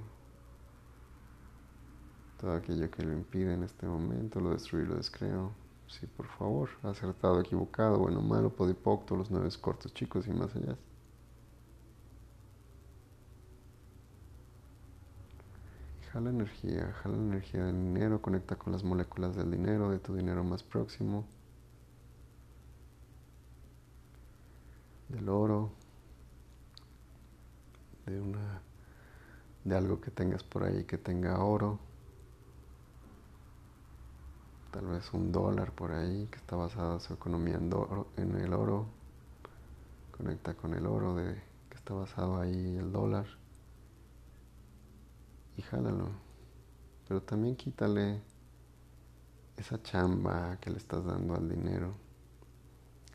todo 2.40 2.54
aquello 2.54 2.90
que 2.92 3.04
lo 3.04 3.14
impide 3.14 3.54
en 3.54 3.64
este 3.64 3.86
momento, 3.88 4.40
lo 4.40 4.52
destruyo 4.52 4.86
y 4.86 4.88
lo 4.90 4.96
descreo. 4.96 5.52
Sí, 5.88 6.06
por 6.06 6.28
favor, 6.28 6.70
acertado, 6.84 7.40
equivocado, 7.40 7.98
bueno, 8.00 8.22
malo, 8.22 8.50
podipocto, 8.50 9.16
los 9.16 9.32
nueve 9.32 9.50
cortos 9.60 9.94
chicos 9.94 10.28
y 10.28 10.32
más 10.32 10.56
allá. 10.56 10.76
Jala 16.12 16.30
energía, 16.30 16.94
jala 17.02 17.16
energía 17.16 17.66
del 17.66 17.76
dinero, 17.76 18.22
conecta 18.22 18.56
con 18.56 18.74
las 18.74 18.84
moléculas 18.84 19.36
del 19.36 19.52
dinero, 19.52 19.90
de 19.90 20.00
tu 20.00 20.16
dinero 20.16 20.44
más 20.44 20.64
próximo, 20.64 21.26
del 25.10 25.30
oro, 25.30 25.72
de 28.06 28.20
una 28.22 28.62
de 29.64 29.76
algo 29.76 30.00
que 30.00 30.12
tengas 30.12 30.44
por 30.44 30.64
ahí 30.64 30.86
que 30.86 30.98
tenga 30.98 31.44
oro 31.44 31.87
tal 34.72 34.88
vez 34.88 35.14
un 35.14 35.32
dólar 35.32 35.72
por 35.72 35.92
ahí 35.92 36.28
que 36.32 36.38
está 36.38 36.56
basada 36.56 37.00
su 37.00 37.14
economía 37.14 37.56
en, 37.56 37.72
en 38.18 38.36
el 38.36 38.54
oro. 38.54 38.88
Conecta 40.16 40.54
con 40.56 40.74
el 40.74 40.86
oro 40.86 41.16
de, 41.16 41.36
que 41.70 41.76
está 41.76 41.94
basado 41.94 42.40
ahí 42.40 42.78
el 42.78 42.92
dólar. 42.92 43.26
Y 45.58 45.62
jálalo. 45.62 46.10
Pero 47.08 47.22
también 47.22 47.56
quítale 47.56 48.22
esa 49.56 49.82
chamba 49.82 50.58
que 50.60 50.70
le 50.70 50.78
estás 50.78 51.06
dando 51.06 51.36
al 51.36 51.48
dinero. 51.48 51.94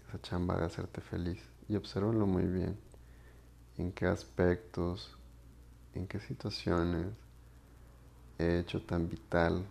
Esa 0.08 0.20
chamba 0.20 0.56
de 0.56 0.66
hacerte 0.66 1.00
feliz. 1.00 1.42
Y 1.68 1.76
observalo 1.76 2.26
muy 2.26 2.44
bien. 2.44 2.78
En 3.76 3.92
qué 3.92 4.06
aspectos, 4.06 5.16
en 5.94 6.06
qué 6.06 6.20
situaciones 6.20 7.06
he 8.38 8.58
hecho 8.58 8.82
tan 8.82 9.08
vital 9.08 9.64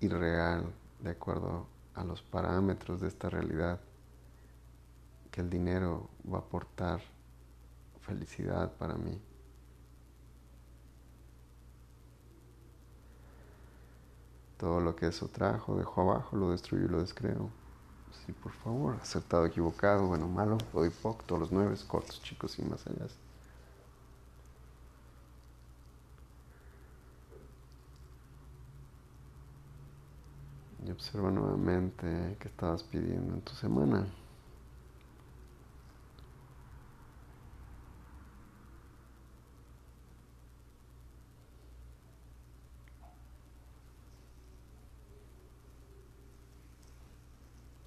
y 0.00 0.08
real 0.08 0.72
de 1.04 1.10
acuerdo 1.10 1.66
a 1.94 2.02
los 2.02 2.22
parámetros 2.22 3.00
de 3.00 3.08
esta 3.08 3.28
realidad 3.28 3.78
que 5.30 5.42
el 5.42 5.50
dinero 5.50 6.08
va 6.32 6.38
a 6.38 6.40
aportar 6.40 7.00
felicidad 8.00 8.72
para 8.72 8.94
mí. 8.94 9.20
Todo 14.56 14.80
lo 14.80 14.96
que 14.96 15.08
eso 15.08 15.28
trajo, 15.28 15.76
dejo 15.76 16.00
abajo, 16.00 16.36
lo 16.36 16.50
destruyo 16.50 16.86
y 16.86 16.88
lo 16.88 17.00
descreo. 17.00 17.50
Sí, 18.24 18.32
por 18.32 18.52
favor, 18.52 18.96
acertado, 19.02 19.44
equivocado, 19.44 20.06
bueno, 20.06 20.26
malo, 20.26 20.56
doy 20.72 20.88
poco, 20.88 21.22
todos 21.26 21.40
los 21.42 21.52
nueve, 21.52 21.76
cortos, 21.86 22.22
chicos 22.22 22.58
y 22.58 22.62
más 22.62 22.86
allá. 22.86 23.06
Y 30.83 30.83
observa 30.94 31.30
nuevamente 31.30 32.36
qué 32.38 32.48
estabas 32.48 32.84
pidiendo 32.84 33.34
en 33.34 33.40
tu 33.42 33.52
semana. 33.54 34.06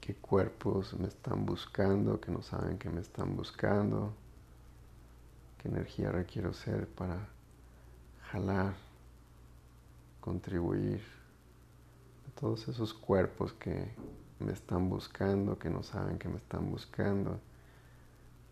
qué 0.02 0.16
cuerpos 0.16 0.94
me 0.94 1.10
están 1.10 1.46
buscando, 1.46 2.22
que 2.22 2.32
no 2.32 2.42
saben 2.42 2.78
que 2.78 2.90
me 2.90 3.02
están 3.02 3.36
buscando, 3.36 4.14
qué 5.58 5.68
energía 5.68 6.14
requiero 6.14 6.54
ser 6.54 6.88
para 6.88 7.28
jalar, 8.32 8.74
contribuir 10.22 11.17
todos 12.40 12.68
esos 12.68 12.94
cuerpos 12.94 13.54
que 13.54 13.92
me 14.40 14.54
están 14.54 14.90
buscando, 14.90 15.58
que 15.58 15.70
no 15.70 15.84
saben 15.84 16.18
que 16.18 16.30
me 16.30 16.38
están 16.38 16.70
buscando, 16.70 17.40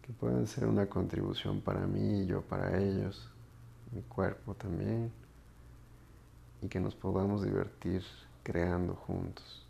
que 0.02 0.13
pueden 0.13 0.48
ser 0.48 0.67
una 0.67 0.88
contribución 0.88 1.62
para 1.62 1.86
mí 1.86 2.21
y 2.21 2.26
yo 2.26 2.41
para 2.41 2.78
ellos, 2.78 3.30
mi 3.91 4.02
cuerpo 4.02 4.56
también, 4.56 5.12
y 6.62 6.67
que 6.67 6.80
nos 6.80 6.95
podamos 6.95 7.43
divertir 7.43 8.04
creando 8.43 8.95
juntos 8.95 9.65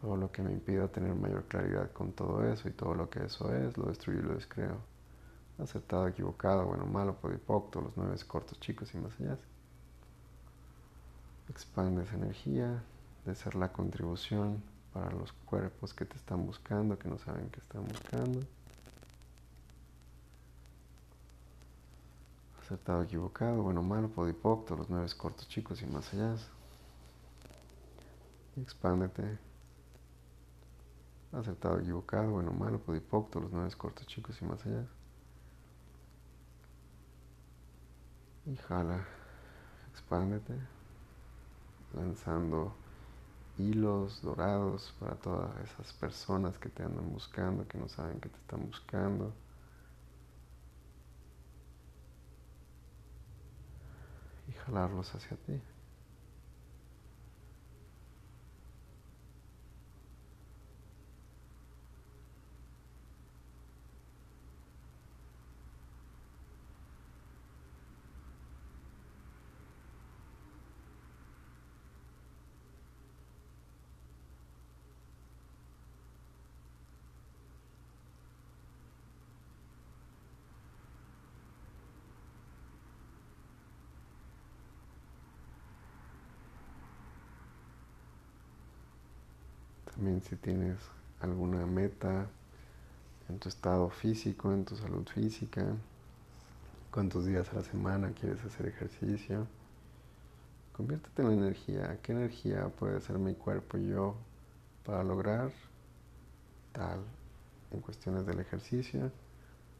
todo 0.00 0.16
lo 0.16 0.32
que 0.32 0.42
me 0.42 0.52
impida 0.52 0.88
tener 0.88 1.14
mayor 1.14 1.44
claridad 1.44 1.92
con 1.92 2.12
todo 2.12 2.44
eso 2.50 2.68
y 2.68 2.72
todo 2.72 2.94
lo 2.94 3.10
que 3.10 3.24
eso 3.24 3.54
es, 3.54 3.76
lo 3.76 3.86
destruyo 3.86 4.20
y 4.20 4.22
lo 4.22 4.34
descreo. 4.34 4.78
Aceptado, 5.58 6.08
equivocado, 6.08 6.64
bueno, 6.64 6.86
malo, 6.86 7.16
podipocto, 7.16 7.82
los 7.82 7.96
nueve 7.96 8.16
cortos, 8.26 8.58
chicos 8.60 8.94
y 8.94 8.98
más 8.98 9.12
allá. 9.20 9.36
Expande 11.60 12.04
esa 12.04 12.14
energía 12.14 12.82
de 13.26 13.34
ser 13.34 13.54
la 13.54 13.70
contribución 13.70 14.62
para 14.94 15.10
los 15.10 15.30
cuerpos 15.44 15.92
que 15.92 16.06
te 16.06 16.16
están 16.16 16.46
buscando, 16.46 16.98
que 16.98 17.06
no 17.06 17.18
saben 17.18 17.50
que 17.50 17.60
están 17.60 17.86
buscando. 17.86 18.40
Acertado, 22.62 23.02
equivocado, 23.02 23.62
bueno, 23.62 23.82
malo, 23.82 24.08
podipocto, 24.08 24.74
los 24.74 24.88
nueve 24.88 25.06
cortos, 25.18 25.46
chicos 25.50 25.82
y 25.82 25.86
más 25.86 26.14
allá. 26.14 26.34
expándete 28.56 29.38
acertado, 31.32 31.78
equivocado, 31.78 32.30
bueno, 32.30 32.52
malo, 32.52 32.78
podipocto, 32.78 33.38
los 33.38 33.52
nueve 33.52 33.70
cortos 33.76 34.06
chicos 34.06 34.40
y 34.40 34.46
más 34.46 34.64
allá. 34.64 34.86
Y 38.46 38.56
jala, 38.56 39.06
expándete, 39.92 40.54
lanzando 41.94 42.72
hilos 43.58 44.22
dorados 44.22 44.94
para 44.98 45.14
todas 45.16 45.50
esas 45.64 45.92
personas 45.92 46.58
que 46.58 46.68
te 46.68 46.82
andan 46.82 47.10
buscando, 47.12 47.66
que 47.66 47.78
no 47.78 47.88
saben 47.88 48.20
que 48.20 48.28
te 48.28 48.38
están 48.38 48.66
buscando. 48.66 49.32
Y 54.48 54.52
jalarlos 54.52 55.14
hacia 55.14 55.36
ti. 55.36 55.60
También 90.00 90.22
si 90.22 90.34
tienes 90.34 90.78
alguna 91.20 91.66
meta 91.66 92.26
en 93.28 93.38
tu 93.38 93.50
estado 93.50 93.90
físico, 93.90 94.50
en 94.50 94.64
tu 94.64 94.74
salud 94.74 95.06
física, 95.06 95.62
cuántos 96.90 97.26
días 97.26 97.52
a 97.52 97.56
la 97.56 97.62
semana 97.62 98.10
quieres 98.18 98.42
hacer 98.42 98.64
ejercicio. 98.64 99.46
Conviértete 100.74 101.20
en 101.20 101.28
la 101.28 101.34
energía. 101.34 101.98
¿Qué 102.02 102.12
energía 102.12 102.70
puede 102.70 102.98
ser 103.02 103.18
mi 103.18 103.34
cuerpo 103.34 103.76
y 103.76 103.88
yo 103.88 104.14
para 104.86 105.04
lograr 105.04 105.52
tal 106.72 107.00
en 107.70 107.82
cuestiones 107.82 108.24
del 108.24 108.40
ejercicio, 108.40 109.12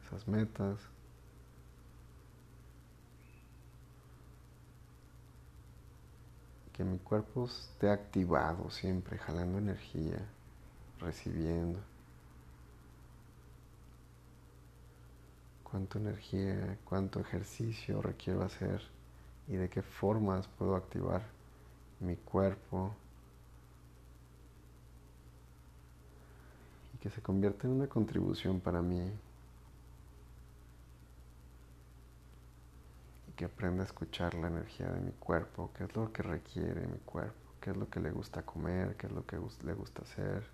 esas 0.05 0.29
metas? 0.29 0.77
Que 6.81 6.85
mi 6.85 6.97
cuerpo 6.97 7.45
esté 7.45 7.91
activado 7.91 8.71
siempre, 8.71 9.19
jalando 9.19 9.59
energía, 9.59 10.17
recibiendo. 10.99 11.79
Cuánta 15.63 15.99
energía, 15.99 16.79
cuánto 16.87 17.21
ejercicio 17.21 18.01
requiero 18.01 18.43
hacer 18.43 18.81
y 19.47 19.57
de 19.57 19.69
qué 19.69 19.83
formas 19.83 20.49
puedo 20.57 20.75
activar 20.75 21.21
mi 22.01 22.17
cuerpo 22.17 22.95
y 26.95 26.97
que 26.97 27.11
se 27.11 27.21
convierta 27.21 27.67
en 27.67 27.75
una 27.75 27.89
contribución 27.89 28.59
para 28.59 28.81
mí 28.81 29.13
que 33.41 33.47
aprenda 33.47 33.85
a 33.85 33.87
escuchar 33.87 34.35
la 34.35 34.49
energía 34.49 34.91
de 34.91 35.01
mi 35.01 35.13
cuerpo, 35.13 35.71
qué 35.75 35.85
es 35.85 35.97
lo 35.97 36.13
que 36.13 36.23
requiere 36.23 36.87
mi 36.87 36.99
cuerpo, 36.99 37.55
qué 37.59 37.71
es 37.71 37.77
lo 37.79 37.89
que 37.89 37.99
le 37.99 38.11
gusta 38.11 38.43
comer, 38.43 38.97
qué 38.99 39.07
es 39.07 39.13
lo 39.15 39.25
que 39.25 39.39
le 39.65 39.73
gusta 39.73 40.03
hacer. 40.03 40.45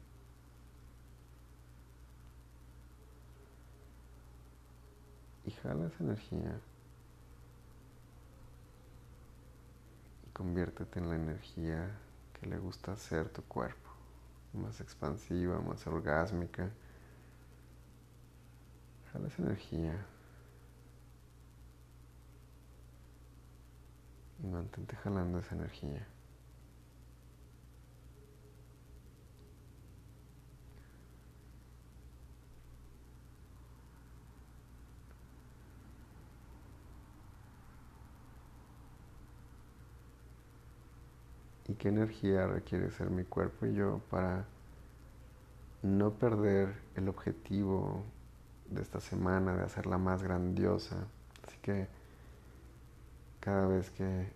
Y 5.46 5.50
jala 5.50 5.88
esa 5.88 6.04
energía. 6.04 6.60
Y 10.24 10.30
conviértete 10.30 11.00
en 11.00 11.08
la 11.08 11.16
energía 11.16 11.90
que 12.34 12.46
le 12.46 12.56
gusta 12.56 12.92
hacer 12.92 13.30
tu 13.30 13.42
cuerpo, 13.42 13.90
más 14.52 14.80
expansiva, 14.80 15.60
más 15.60 15.84
orgásmica. 15.88 16.70
Jala 19.12 19.26
esa 19.26 19.42
energía. 19.42 20.06
Y 24.42 24.46
mantente 24.46 24.96
jalando 24.96 25.38
esa 25.38 25.54
energía. 25.54 26.06
¿Y 41.68 41.74
qué 41.74 41.88
energía 41.88 42.46
requiere 42.46 42.90
ser 42.92 43.10
mi 43.10 43.24
cuerpo 43.24 43.66
y 43.66 43.74
yo 43.74 44.00
para 44.10 44.46
no 45.82 46.12
perder 46.12 46.74
el 46.94 47.08
objetivo 47.08 48.04
de 48.70 48.82
esta 48.82 49.00
semana 49.00 49.56
de 49.56 49.64
hacerla 49.64 49.98
más 49.98 50.22
grandiosa? 50.22 50.96
Así 51.44 51.56
que 51.62 51.88
cada 53.46 53.68
vez 53.68 53.90
que 53.92 54.26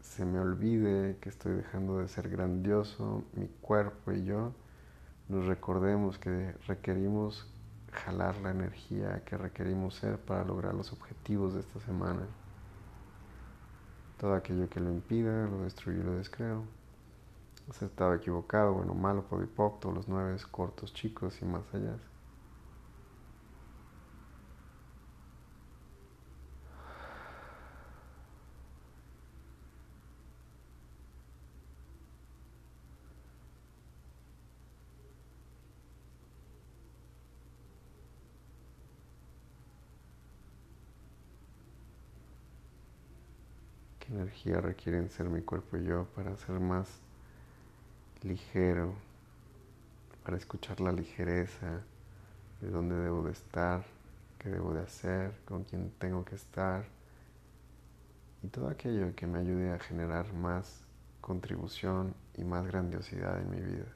se 0.00 0.24
me 0.24 0.40
olvide 0.40 1.18
que 1.20 1.28
estoy 1.28 1.56
dejando 1.56 1.98
de 1.98 2.08
ser 2.08 2.30
grandioso, 2.30 3.22
mi 3.34 3.48
cuerpo 3.60 4.12
y 4.12 4.24
yo, 4.24 4.54
nos 5.28 5.44
recordemos 5.44 6.18
que 6.18 6.54
requerimos 6.66 7.46
jalar 7.92 8.38
la 8.38 8.50
energía 8.50 9.22
que 9.26 9.36
requerimos 9.36 9.96
ser 9.96 10.16
para 10.18 10.42
lograr 10.42 10.72
los 10.74 10.90
objetivos 10.94 11.52
de 11.52 11.60
esta 11.60 11.80
semana. 11.80 12.22
Todo 14.18 14.32
aquello 14.34 14.70
que 14.70 14.80
lo 14.80 14.90
impida, 14.90 15.46
lo 15.46 15.64
destruyo 15.64 16.00
y 16.00 16.04
lo 16.04 16.14
descreo. 16.14 16.62
Acertado, 17.68 18.14
equivocado, 18.14 18.72
bueno, 18.72 18.94
malo, 18.94 19.24
podipocto, 19.24 19.92
los 19.92 20.08
nueve 20.08 20.36
cortos, 20.50 20.94
chicos 20.94 21.42
y 21.42 21.44
más 21.44 21.64
allá. 21.74 21.98
¿Qué 44.12 44.12
energía 44.42 44.60
requieren 44.60 45.08
ser 45.08 45.28
mi 45.28 45.40
cuerpo 45.42 45.76
y 45.76 45.84
yo 45.84 46.06
para 46.16 46.36
ser 46.36 46.58
más 46.58 46.88
ligero, 48.22 48.92
para 50.24 50.36
escuchar 50.36 50.80
la 50.80 50.92
ligereza 50.92 51.80
de 52.60 52.70
dónde 52.70 52.96
debo 52.96 53.22
de 53.22 53.32
estar, 53.32 53.84
qué 54.38 54.48
debo 54.48 54.74
de 54.74 54.80
hacer, 54.80 55.32
con 55.44 55.64
quién 55.64 55.92
tengo 55.98 56.24
que 56.24 56.34
estar 56.34 56.84
y 58.42 58.48
todo 58.48 58.68
aquello 58.68 59.14
que 59.14 59.26
me 59.26 59.38
ayude 59.38 59.72
a 59.72 59.78
generar 59.78 60.32
más 60.32 60.82
contribución 61.20 62.14
y 62.36 62.42
más 62.42 62.66
grandiosidad 62.66 63.40
en 63.40 63.50
mi 63.50 63.60
vida. 63.60 63.86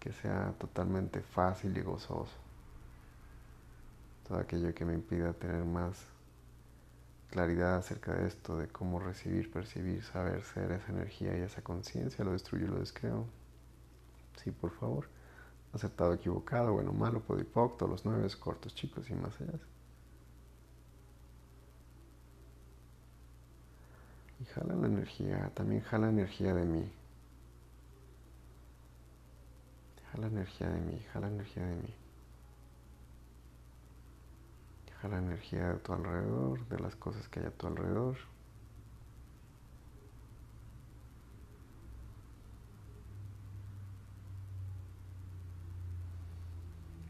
Que 0.00 0.12
sea 0.12 0.54
totalmente 0.58 1.20
fácil 1.20 1.76
y 1.76 1.82
gozoso. 1.82 2.38
Todo 4.26 4.38
aquello 4.38 4.74
que 4.74 4.86
me 4.86 4.94
impida 4.94 5.34
tener 5.34 5.64
más 5.64 6.11
claridad 7.32 7.76
acerca 7.76 8.12
de 8.14 8.28
esto, 8.28 8.58
de 8.58 8.68
cómo 8.68 9.00
recibir, 9.00 9.50
percibir, 9.50 10.04
saber 10.04 10.44
ser 10.44 10.70
esa 10.72 10.92
energía 10.92 11.36
y 11.38 11.40
esa 11.40 11.62
conciencia, 11.62 12.24
lo 12.24 12.32
destruyo 12.32 12.68
lo 12.68 12.78
descreo. 12.78 13.26
Sí, 14.42 14.50
por 14.50 14.70
favor. 14.72 15.08
Aceptado, 15.72 16.12
equivocado, 16.12 16.74
bueno, 16.74 16.92
malo, 16.92 17.20
podipocto, 17.20 17.88
los 17.88 18.04
nueve, 18.04 18.28
cortos, 18.38 18.74
chicos 18.74 19.08
y 19.10 19.14
más 19.14 19.40
allá. 19.40 19.58
Y 24.40 24.44
jala 24.44 24.74
la 24.74 24.86
energía, 24.86 25.50
también 25.54 25.82
jala 25.82 26.10
energía 26.10 26.54
de 26.54 26.64
mí. 26.66 26.92
Jala 30.12 30.26
energía 30.26 30.68
de 30.68 30.80
mí, 30.80 31.00
jala 31.12 31.28
energía 31.28 31.64
de 31.64 31.76
mí 31.76 32.01
la 35.08 35.18
energía 35.18 35.68
de 35.68 35.78
tu 35.80 35.92
alrededor, 35.92 36.66
de 36.68 36.78
las 36.80 36.96
cosas 36.96 37.28
que 37.28 37.40
hay 37.40 37.46
a 37.46 37.50
tu 37.50 37.66
alrededor. 37.66 38.16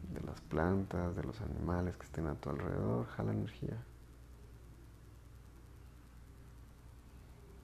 De 0.03 0.21
las 0.21 0.39
plantas, 0.41 1.15
de 1.15 1.23
los 1.23 1.41
animales 1.41 1.97
que 1.97 2.05
estén 2.05 2.27
a 2.27 2.35
tu 2.35 2.49
alrededor, 2.51 3.07
jala 3.07 3.31
energía. 3.33 3.83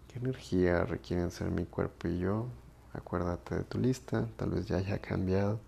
¿Qué 0.08 0.20
energía 0.20 0.84
requieren 0.84 1.32
ser 1.32 1.52
mi 1.52 1.66
cuerpo 1.66 2.10
y 2.10 2.20
yo? 2.20 2.48
Acuérdate 2.92 3.56
de 3.56 3.64
tu 3.64 3.80
lista, 3.80 4.28
tal 4.36 4.50
vez 4.52 4.68
ya 4.68 4.76
haya 4.78 5.00
cambiado. 5.00 5.62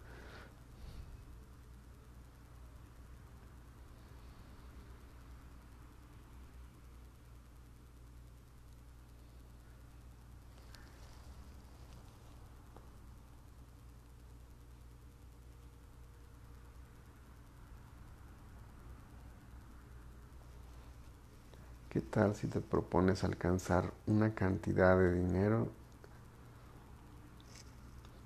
¿Qué 21.90 22.01
tal 22.12 22.36
si 22.36 22.48
te 22.48 22.60
propones 22.60 23.24
alcanzar 23.24 23.94
una 24.06 24.36
cantidad 24.36 24.98
de 24.98 25.14
dinero 25.14 25.70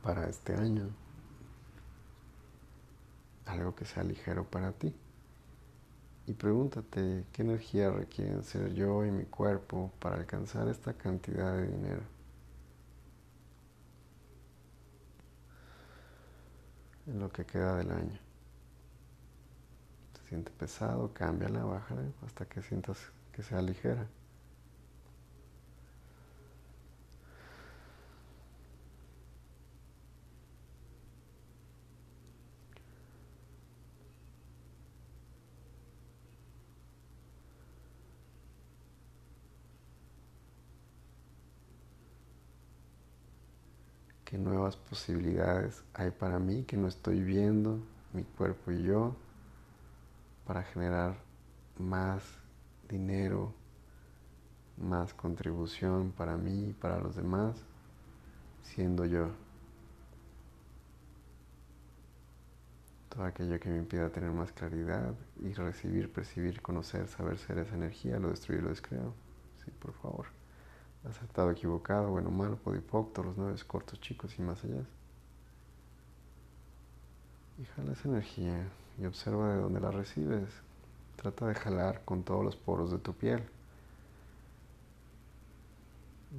para 0.04 0.28
este 0.28 0.56
año? 0.56 0.90
Algo 3.46 3.76
que 3.76 3.86
sea 3.86 4.04
ligero 4.04 4.44
para 4.44 4.72
ti. 4.72 4.94
Y 6.28 6.34
pregúntate 6.34 7.26
qué 7.32 7.44
energía 7.44 7.92
requieren 7.92 8.44
ser 8.44 8.74
yo 8.74 9.06
y 9.06 9.12
mi 9.12 9.26
cuerpo 9.26 9.92
para 10.00 10.16
alcanzar 10.16 10.68
esta 10.68 10.94
cantidad 10.94 11.54
de 11.54 11.68
dinero. 11.68 12.02
En 17.06 17.20
lo 17.20 17.30
que 17.30 17.46
queda 17.46 17.76
del 17.76 17.92
año. 17.92 18.20
Se 20.18 20.30
siente 20.30 20.50
pesado, 20.50 21.14
cámbiala, 21.14 21.64
bájala 21.64 22.02
hasta 22.26 22.46
que 22.46 22.64
sientas 22.64 22.98
que 23.36 23.44
sea 23.44 23.62
ligera. 23.62 24.08
qué 44.24 44.38
nuevas 44.40 44.76
posibilidades 44.76 45.84
hay 45.94 46.10
para 46.10 46.40
mí 46.40 46.64
que 46.64 46.78
no 46.78 46.88
estoy 46.88 47.22
viendo, 47.22 47.80
mi 48.14 48.24
cuerpo 48.24 48.72
y 48.72 48.82
yo, 48.82 49.16
para 50.46 50.64
generar 50.64 51.16
más 51.78 52.24
dinero, 52.88 53.54
más 54.78 55.14
contribución 55.14 56.12
para 56.12 56.38
mí 56.38 56.70
y 56.70 56.74
para 56.74 57.00
los 57.00 57.16
demás, 57.16 57.56
siendo 58.62 59.06
yo. 59.06 59.30
Todo 63.10 63.24
aquello 63.24 63.60
que 63.60 63.70
me 63.70 63.78
impida 63.78 64.10
tener 64.10 64.32
más 64.32 64.52
claridad 64.52 65.14
y 65.40 65.54
recibir, 65.54 66.12
percibir, 66.12 66.62
conocer, 66.62 67.08
saber 67.08 67.38
ser 67.38 67.60
esa 67.60 67.76
energía, 67.76 68.20
lo 68.20 68.30
destruyo 68.30 68.60
y 68.60 68.64
lo 68.64 68.70
descreo. 68.70 69.14
Sí, 69.64 69.72
por 69.80 69.94
favor. 69.94 70.28
Acertado, 71.08 71.52
equivocado, 71.52 72.10
bueno, 72.10 72.30
malo, 72.30 72.58
podipocto, 72.58 73.24
los 73.24 73.38
nueve 73.38 73.58
cortos, 73.66 74.02
chicos 74.02 74.38
y 74.38 74.42
más 74.42 74.64
allá. 74.64 74.84
Y 77.58 77.66
jala 77.66 77.94
esa 77.94 78.10
energía 78.10 78.68
y 79.00 79.06
observa 79.06 79.54
de 79.54 79.62
dónde 79.62 79.80
la 79.80 79.92
recibes. 79.92 80.65
Trata 81.26 81.48
de 81.48 81.56
jalar 81.56 82.06
con 82.06 82.22
todos 82.22 82.46
los 82.46 82.56
poros 82.56 82.92
de 82.92 83.00
tu 83.00 83.12
piel. 83.12 83.42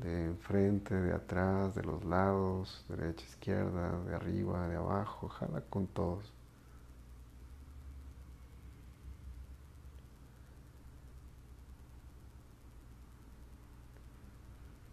De 0.00 0.26
enfrente, 0.26 0.94
de 0.94 1.12
atrás, 1.12 1.74
de 1.74 1.82
los 1.82 2.04
lados, 2.04 2.84
derecha, 2.88 3.24
izquierda, 3.26 3.98
de 4.04 4.14
arriba, 4.14 4.68
de 4.68 4.76
abajo. 4.76 5.26
Jala 5.26 5.60
con 5.62 5.88
todos. 5.88 6.32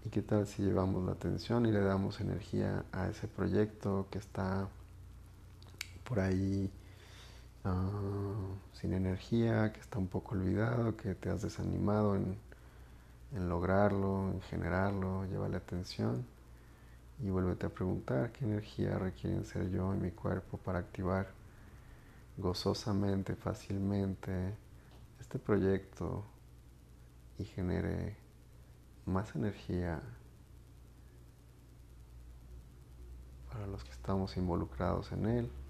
¿Y 0.06 0.10
qué 0.10 0.24
tal 0.24 0.48
si 0.48 0.64
llevamos 0.64 1.06
la 1.06 1.12
atención 1.12 1.68
y 1.68 1.72
le 1.72 1.82
damos 1.82 2.20
energía 2.20 2.84
a 2.92 3.10
ese 3.10 3.28
proyecto 3.28 4.08
que 4.10 4.18
está 4.18 4.68
por 6.04 6.20
ahí 6.20 6.72
Ah, 7.66 7.90
sin 8.74 8.94
energía, 8.94 9.72
que 9.72 9.80
está 9.80 9.98
un 9.98 10.08
poco 10.08 10.36
olvidado, 10.36 10.98
que 10.98 11.16
te 11.16 11.30
has 11.30 11.42
desanimado 11.42 12.16
en, 12.16 12.38
lograrlo, 13.50 14.32
en 14.32 14.42
generarlo, 14.42 15.26
llévale 15.26 15.58
atención. 15.58 16.26
Y 17.20 17.30
vuélvete 17.30 17.68
a 17.68 17.70
preguntar 17.70 18.32
qué 18.34 18.46
energía 18.46 18.98
requieren 18.98 19.46
ser 19.46 19.70
yo 19.72 19.94
en 19.94 20.02
mi 20.02 20.12
cuerpo 20.12 20.58
para 20.58 20.80
activar 20.80 21.28
gozosamente, 22.38 23.36
fácilmente 23.36 24.56
este 25.22 25.40
proyecto 25.40 26.26
y 27.38 27.46
genere 27.46 28.18
más 29.06 29.36
energía 29.36 30.02
para 33.52 33.68
los 33.68 33.84
que 33.84 33.92
estamos 33.92 34.36
involucrados 34.38 35.12
en 35.12 35.26
él 35.28 35.63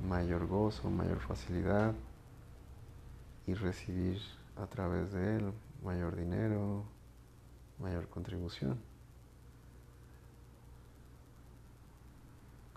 mayor 0.00 0.46
gozo, 0.46 0.90
mayor 0.90 1.20
facilidad 1.20 1.94
y 3.46 3.54
recibir 3.54 4.20
a 4.56 4.66
través 4.66 5.12
de 5.12 5.36
él 5.36 5.52
mayor 5.82 6.16
dinero, 6.16 6.84
mayor 7.78 8.08
contribución. 8.08 8.78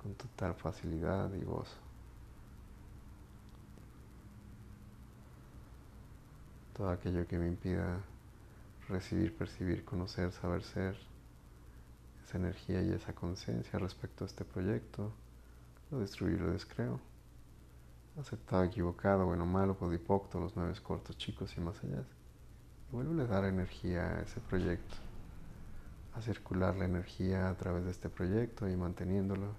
Con 0.02 0.14
total 0.16 0.54
facilidad 0.56 1.34
y 1.34 1.44
gozo. 1.44 1.76
Todo 6.76 6.90
aquello 6.92 7.28
que 7.28 7.38
me 7.38 7.48
impida 7.48 8.00
recibir, 8.88 9.36
percibir, 9.36 9.84
conocer, 9.84 10.32
saber 10.32 10.64
ser, 10.64 10.98
esa 12.26 12.38
energía 12.38 12.82
y 12.82 12.92
esa 12.92 13.14
conciencia 13.14 13.78
respecto 13.80 14.24
a 14.24 14.28
este 14.28 14.46
proyecto, 14.46 15.12
lo 15.92 16.00
destruí, 16.00 16.36
lo 16.38 16.52
descreo, 16.52 17.00
aceptado, 18.20 18.64
equivocado, 18.64 19.26
bueno, 19.26 19.46
malo, 19.46 19.78
podipocto, 19.78 20.40
los 20.40 20.56
nueve 20.56 20.74
cortos, 20.84 21.18
chicos 21.18 21.56
y 21.58 21.62
más 21.62 21.84
allá. 21.84 22.04
Y 22.92 22.96
vuelve 22.96 23.24
a 23.24 23.28
dar 23.28 23.46
energía 23.46 24.18
a 24.18 24.22
ese 24.22 24.40
proyecto, 24.42 24.96
a 26.14 26.22
circular 26.22 26.76
la 26.76 26.86
energía 26.86 27.50
a 27.50 27.56
través 27.56 27.86
de 27.86 27.92
este 27.92 28.10
proyecto 28.10 28.68
y 28.68 28.76
manteniéndolo. 28.76 29.56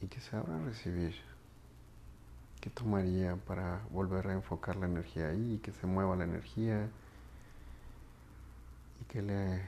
Y 0.00 0.06
que 0.06 0.20
se 0.20 0.36
abra 0.36 0.56
a 0.56 0.64
recibir. 0.64 1.14
¿Qué 2.60 2.70
tomaría 2.70 3.36
para 3.36 3.82
volver 3.90 4.28
a 4.28 4.32
enfocar 4.32 4.76
la 4.76 4.86
energía 4.86 5.28
ahí 5.28 5.58
que 5.62 5.72
se 5.72 5.86
mueva 5.86 6.16
la 6.16 6.24
energía? 6.24 6.88
¿Y 9.04 9.06
que 9.06 9.22
le, 9.22 9.62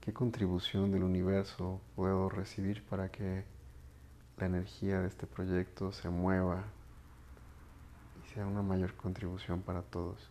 qué 0.00 0.12
contribución 0.12 0.90
del 0.90 1.02
universo 1.02 1.80
puedo 1.94 2.28
recibir 2.28 2.82
para 2.84 3.10
que 3.10 3.44
la 4.38 4.46
energía 4.46 5.00
de 5.00 5.08
este 5.08 5.26
proyecto 5.26 5.92
se 5.92 6.08
mueva 6.08 6.64
y 8.22 8.28
sea 8.34 8.46
una 8.46 8.62
mayor 8.62 8.94
contribución 8.94 9.60
para 9.62 9.82
todos? 9.82 10.30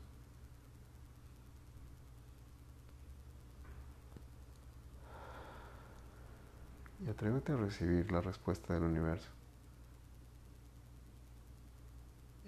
Y 7.06 7.10
atrévete 7.10 7.52
a 7.52 7.58
recibir 7.58 8.12
la 8.12 8.22
respuesta 8.22 8.74
del 8.74 8.84
universo. 8.84 9.30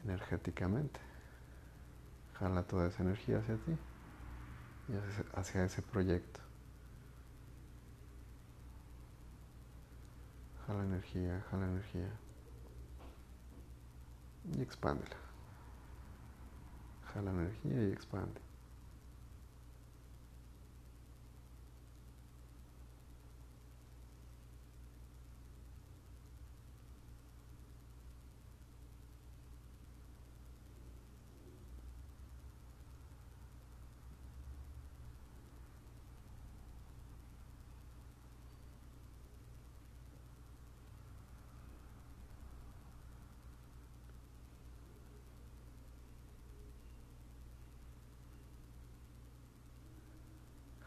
energéticamente. 0.04 1.00
Jala 2.34 2.64
toda 2.64 2.90
esa 2.90 3.04
energía 3.04 3.38
hacia 3.38 3.56
ti 3.56 3.78
hacia 5.36 5.66
ese 5.66 5.82
proyecto. 5.82 6.40
Jala 10.68 10.84
energía, 10.84 11.44
jala 11.50 11.66
energía. 11.66 12.10
Y 14.58 14.62
expándela. 14.62 15.18
Jala 17.14 17.32
energía 17.32 17.88
y 17.88 17.92
expande. 17.92 18.42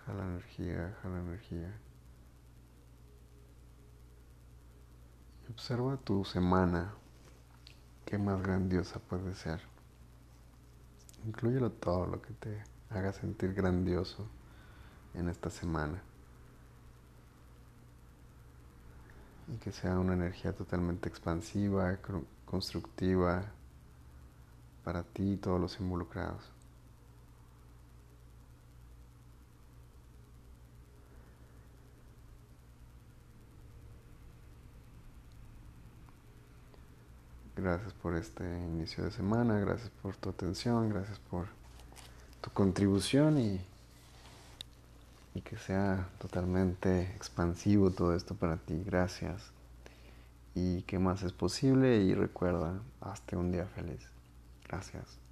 Jala 0.06 0.22
energía, 0.36 0.94
jala 1.02 1.20
energía. 1.20 1.72
Y 5.46 5.52
observa 5.52 5.96
tu 5.96 6.24
semana. 6.24 6.92
Qué 8.04 8.18
más 8.18 8.40
grandiosa 8.42 9.00
puede 9.00 9.34
ser. 9.34 9.60
Incluyelo 11.24 11.72
todo 11.72 12.06
lo 12.06 12.22
que 12.22 12.32
te 12.34 12.62
haga 12.90 13.12
sentir 13.12 13.54
grandioso 13.54 14.28
en 15.14 15.28
esta 15.28 15.50
semana. 15.50 16.00
Y 19.48 19.56
que 19.56 19.72
sea 19.72 19.98
una 19.98 20.14
energía 20.14 20.52
totalmente 20.52 21.08
expansiva, 21.08 21.98
constructiva 22.44 23.44
para 24.84 25.02
ti 25.02 25.32
y 25.32 25.36
todos 25.36 25.60
los 25.60 25.80
involucrados. 25.80 26.55
Gracias 37.66 37.94
por 37.94 38.14
este 38.14 38.44
inicio 38.44 39.02
de 39.02 39.10
semana, 39.10 39.58
gracias 39.58 39.90
por 40.00 40.14
tu 40.14 40.30
atención, 40.30 40.88
gracias 40.88 41.18
por 41.18 41.46
tu 42.40 42.48
contribución 42.52 43.40
y, 43.40 43.60
y 45.34 45.40
que 45.40 45.58
sea 45.58 46.08
totalmente 46.20 47.00
expansivo 47.16 47.90
todo 47.90 48.14
esto 48.14 48.36
para 48.36 48.56
ti. 48.56 48.84
Gracias. 48.86 49.50
Y 50.54 50.82
que 50.82 51.00
más 51.00 51.24
es 51.24 51.32
posible 51.32 51.96
y 51.96 52.14
recuerda, 52.14 52.78
hazte 53.00 53.36
un 53.36 53.50
día 53.50 53.66
feliz. 53.66 54.06
Gracias. 54.68 55.25